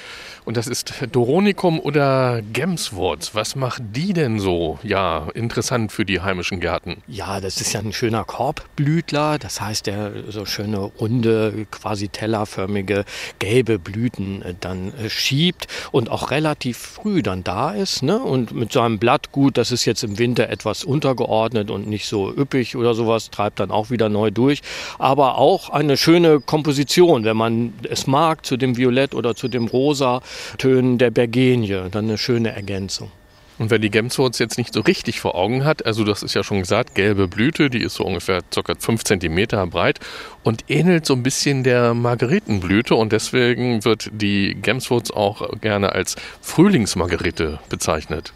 [0.45, 3.33] und das ist Doronicum oder Gemswurz.
[3.33, 6.97] Was macht die denn so, ja, interessant für die heimischen Gärten?
[7.07, 13.05] Ja, das ist ja ein schöner Korbblütler, das heißt, der so schöne runde, quasi tellerförmige,
[13.39, 18.19] gelbe Blüten äh, dann äh, schiebt und auch relativ früh dann da ist ne?
[18.19, 22.31] und mit seinem Blatt gut, das ist jetzt im Winter etwas untergeordnet und nicht so
[22.31, 24.61] üppig oder sowas, treibt dann auch wieder neu durch,
[24.99, 29.47] aber auch eine schöne schöne Komposition, wenn man es mag, zu dem Violett oder zu
[29.47, 30.21] dem rosa
[30.57, 31.89] Tönen der Bergenie.
[31.91, 33.09] Dann eine schöne Ergänzung.
[33.57, 36.43] Und wer die Gemswurz jetzt nicht so richtig vor Augen hat, also das ist ja
[36.43, 38.73] schon gesagt, gelbe Blüte, die ist so ungefähr ca.
[38.77, 39.99] 5 cm breit
[40.43, 46.15] und ähnelt so ein bisschen der Margeritenblüte und deswegen wird die Gemswurz auch gerne als
[46.41, 48.33] Frühlingsmargerite bezeichnet.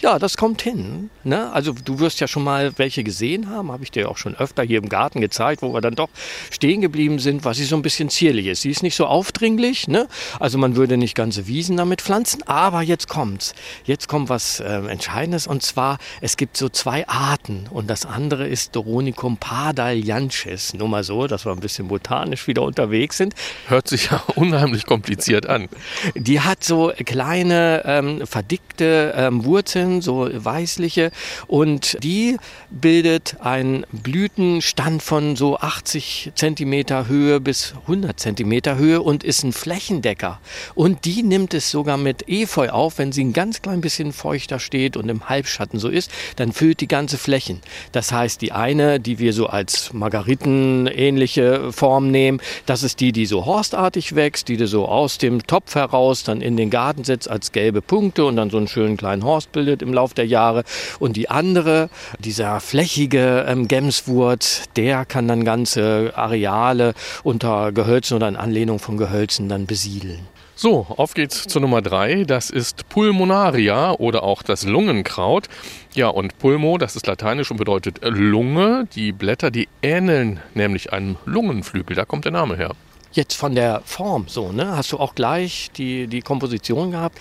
[0.00, 1.10] Ja, das kommt hin.
[1.22, 1.50] Ne?
[1.52, 4.62] Also du wirst ja schon mal welche gesehen haben, habe ich dir auch schon öfter
[4.62, 6.10] hier im Garten gezeigt, wo wir dann doch
[6.50, 8.62] stehen geblieben sind, was sie so ein bisschen zierlich ist.
[8.62, 10.08] Sie ist nicht so aufdringlich, ne?
[10.40, 13.54] also man würde nicht ganze Wiesen damit pflanzen, aber jetzt kommt's.
[13.84, 18.46] Jetzt kommt was äh, Entscheidendes und zwar, es gibt so zwei Arten und das andere
[18.46, 20.74] ist Doronicum padalianches.
[20.74, 23.34] Nur mal so, dass wir ein bisschen botanisch wieder unterwegs sind.
[23.68, 25.68] Hört sich ja unheimlich kompliziert an.
[26.14, 31.10] Die hat so kleine, ähm, verdickte ähm, Wurzeln, so weißliche.
[31.46, 32.36] Und die
[32.70, 39.52] bildet einen Blütenstand von so 80 Zentimeter Höhe bis 100 Zentimeter Höhe und ist ein
[39.52, 40.40] Flächendecker.
[40.74, 44.58] Und die nimmt es sogar mit Efeu auf, wenn sie ein ganz klein bisschen feuchter
[44.58, 47.60] steht und im Halbschatten so ist, dann füllt die ganze Flächen.
[47.92, 53.26] Das heißt, die eine, die wir so als Margariten-ähnliche Form nehmen, das ist die, die
[53.26, 57.28] so horstartig wächst, die du so aus dem Topf heraus dann in den Garten setzt
[57.28, 60.64] als gelbe Punkte und dann so einen schönen kleinen Horst bildet im Lauf der Jahre.
[60.98, 68.28] Und die andere, dieser flächige ähm, Gemswurz, der kann dann ganze Areale unter Gehölzen oder
[68.28, 70.26] in Anlehnung von Gehölzen dann besiedeln.
[70.56, 72.22] So, auf geht's zur Nummer drei.
[72.24, 75.48] Das ist Pulmonaria oder auch das Lungenkraut.
[75.94, 78.86] Ja, und Pulmo, das ist lateinisch und bedeutet Lunge.
[78.94, 81.96] Die Blätter, die ähneln nämlich einem Lungenflügel.
[81.96, 82.70] Da kommt der Name her.
[83.14, 84.76] Jetzt von der Form so, ne?
[84.76, 87.16] Hast du auch gleich die, die Komposition gehabt?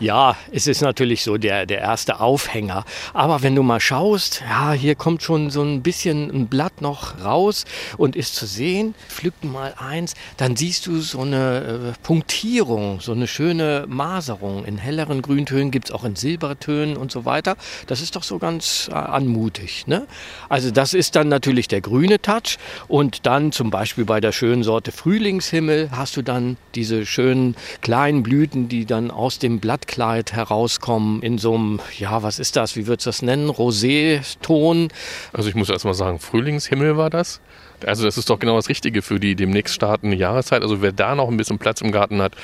[0.00, 2.84] Ja, es ist natürlich so der, der erste Aufhänger.
[3.12, 7.22] Aber wenn du mal schaust, ja, hier kommt schon so ein bisschen ein Blatt noch
[7.22, 7.66] raus
[7.98, 8.94] und ist zu sehen.
[9.08, 14.64] Pflück mal eins, dann siehst du so eine äh, Punktierung, so eine schöne Maserung.
[14.64, 17.56] In helleren Grüntönen gibt es auch in Silbertönen und so weiter.
[17.86, 19.86] Das ist doch so ganz äh, anmutig.
[19.86, 20.06] Ne?
[20.48, 22.58] Also das ist dann natürlich der grüne Touch.
[22.88, 24.92] Und dann zum Beispiel bei der schönen Sorte
[25.26, 31.22] Frühlingshimmel hast du dann diese schönen kleinen Blüten, die dann aus dem Blatt Brautkleid herauskommen
[31.22, 34.88] in so einem, ja, was ist das, wie würdest du das nennen, Rosé-Ton.
[35.32, 37.40] Also ich muss erst mal sagen, Frühlingshimmel war das.
[37.84, 40.62] Also das ist doch genau das Richtige für die demnächst startende Jahreszeit.
[40.62, 42.34] Also wer da noch ein bisschen Platz im Garten hat,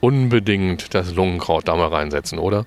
[0.00, 2.66] unbedingt das Lungenkraut da mal reinsetzen, oder?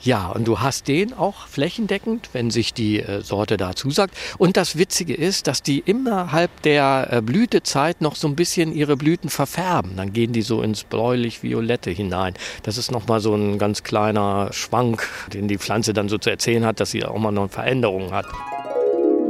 [0.00, 4.14] Ja, und du hast den auch flächendeckend, wenn sich die äh, Sorte da zusagt.
[4.38, 8.96] Und das Witzige ist, dass die innerhalb der äh, Blütezeit noch so ein bisschen ihre
[8.96, 9.96] Blüten verfärben.
[9.96, 12.34] Dann gehen die so ins bläulich-violette hinein.
[12.62, 16.64] Das ist nochmal so ein ganz kleiner Schwank, den die Pflanze dann so zu erzählen
[16.64, 18.26] hat, dass sie auch mal noch Veränderungen hat.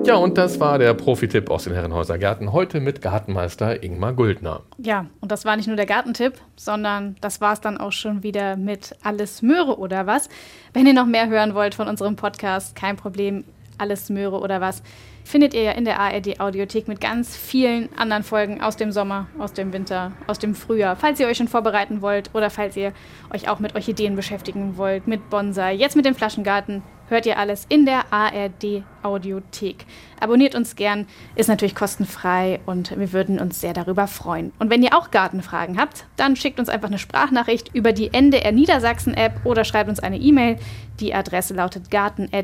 [0.03, 2.53] Ja, und das war der Profi-Tipp aus den Herrenhäuser Gärten.
[2.53, 4.63] Heute mit Gartenmeister Ingmar Guldner.
[4.79, 8.23] Ja, und das war nicht nur der Gartentipp, sondern das war es dann auch schon
[8.23, 10.29] wieder mit Alles Möhre oder was.
[10.73, 13.45] Wenn ihr noch mehr hören wollt von unserem Podcast, kein Problem,
[13.79, 14.83] Alles Möhre oder was,
[15.31, 19.29] findet ihr ja in der ARD Audiothek mit ganz vielen anderen Folgen aus dem Sommer,
[19.39, 20.97] aus dem Winter, aus dem Frühjahr.
[20.97, 22.93] Falls ihr euch schon vorbereiten wollt oder falls ihr
[23.33, 27.65] euch auch mit Orchideen beschäftigen wollt, mit Bonsai, jetzt mit dem Flaschengarten, hört ihr alles
[27.69, 29.87] in der ARD Audiothek.
[30.19, 31.07] Abonniert uns gern,
[31.37, 34.53] ist natürlich kostenfrei und wir würden uns sehr darüber freuen.
[34.59, 38.51] Und wenn ihr auch Gartenfragen habt, dann schickt uns einfach eine Sprachnachricht über die NDR
[38.53, 40.57] Niedersachsen App oder schreibt uns eine E-Mail.
[40.99, 42.41] Die Adresse lautet garten.ndr.de.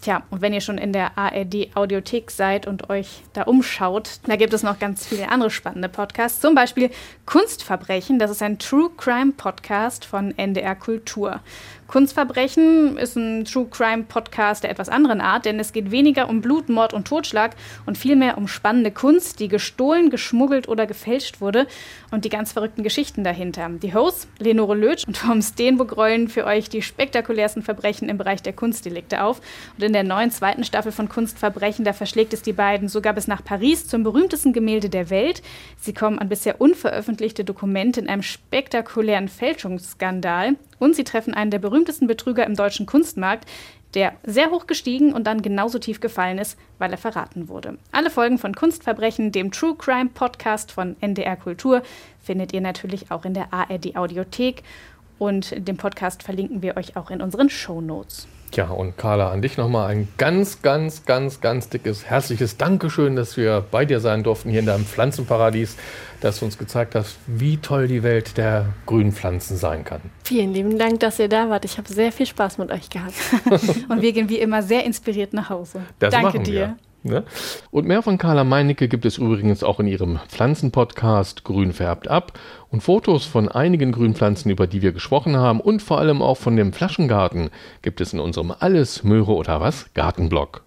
[0.00, 4.36] Tja, und wenn ihr schon in der ARD Audiothek seid und euch da umschaut, da
[4.36, 6.40] gibt es noch ganz viele andere spannende Podcasts.
[6.40, 6.90] Zum Beispiel
[7.26, 11.40] Kunstverbrechen, das ist ein True Crime Podcast von NDR Kultur.
[11.88, 16.42] Kunstverbrechen ist ein True Crime Podcast der etwas anderen Art, denn es geht weniger um
[16.42, 21.66] Blut, Mord und Totschlag und vielmehr um spannende Kunst, die gestohlen, geschmuggelt oder gefälscht wurde
[22.10, 23.70] und die ganz verrückten Geschichten dahinter.
[23.70, 28.42] Die Hosts, Lenore Lötsch und Tom Steenburg rollen für euch die spektakulärsten Verbrechen im Bereich
[28.42, 29.40] der Kunstdelikte auf.
[29.78, 33.28] Und in der neuen zweiten Staffel von Kunstverbrechen, da verschlägt es die beiden sogar bis
[33.28, 35.40] nach Paris zum berühmtesten Gemälde der Welt.
[35.78, 41.58] Sie kommen an bisher unveröffentlichte Dokumente in einem spektakulären Fälschungsskandal und sie treffen einen der
[41.58, 43.48] berühmtesten Betrüger im deutschen Kunstmarkt,
[43.94, 47.78] der sehr hoch gestiegen und dann genauso tief gefallen ist, weil er verraten wurde.
[47.90, 51.82] Alle Folgen von Kunstverbrechen, dem True Crime Podcast von NDR Kultur,
[52.20, 54.62] findet ihr natürlich auch in der ARD Audiothek
[55.18, 58.28] und den Podcast verlinken wir euch auch in unseren Show Notes.
[58.54, 63.36] Ja, und Carla, an dich nochmal ein ganz, ganz, ganz, ganz dickes, herzliches Dankeschön, dass
[63.36, 65.76] wir bei dir sein durften hier in deinem Pflanzenparadies,
[66.20, 70.00] dass du uns gezeigt hast, wie toll die Welt der grünen Pflanzen sein kann.
[70.24, 71.64] Vielen lieben Dank, dass ihr da wart.
[71.64, 73.14] Ich habe sehr viel Spaß mit euch gehabt.
[73.88, 75.82] und wir gehen wie immer sehr inspiriert nach Hause.
[75.98, 76.76] Das Danke machen dir.
[77.04, 77.24] Ne?
[77.70, 82.32] Und mehr von Carla Meinecke gibt es übrigens auch in ihrem Pflanzenpodcast Grün färbt ab
[82.70, 86.56] und Fotos von einigen Grünpflanzen, über die wir gesprochen haben und vor allem auch von
[86.56, 87.50] dem Flaschengarten
[87.82, 90.62] gibt es in unserem Alles Möhre oder was Gartenblog.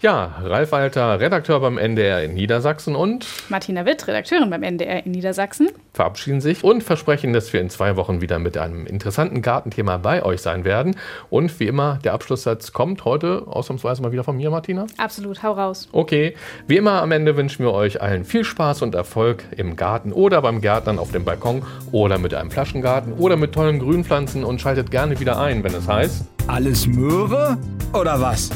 [0.00, 5.12] Ja, Ralf Walter, Redakteur beim NDR in Niedersachsen und Martina Witt, Redakteurin beim NDR in
[5.12, 5.70] Niedersachsen.
[5.92, 10.22] verabschieden sich und versprechen, dass wir in zwei Wochen wieder mit einem interessanten Gartenthema bei
[10.22, 10.96] euch sein werden.
[11.30, 14.86] Und wie immer, der Abschlusssatz kommt heute ausnahmsweise mal wieder von mir, Martina.
[14.98, 15.88] Absolut, hau raus.
[15.92, 16.34] Okay,
[16.66, 20.42] wie immer am Ende wünschen wir euch allen viel Spaß und Erfolg im Garten oder
[20.42, 24.90] beim Gärtnern auf dem Balkon oder mit einem Flaschengarten oder mit tollen Grünpflanzen und schaltet
[24.90, 26.24] gerne wieder ein, wenn es heißt.
[26.46, 27.58] Alles Möhre
[27.92, 28.50] oder was?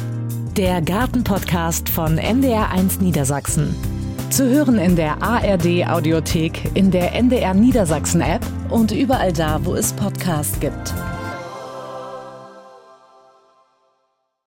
[0.56, 3.74] Der Gartenpodcast von NDR1 Niedersachsen.
[4.30, 9.74] Zu hören in der ARD Audiothek, in der NDR Niedersachsen App und überall da, wo
[9.74, 10.94] es Podcasts gibt.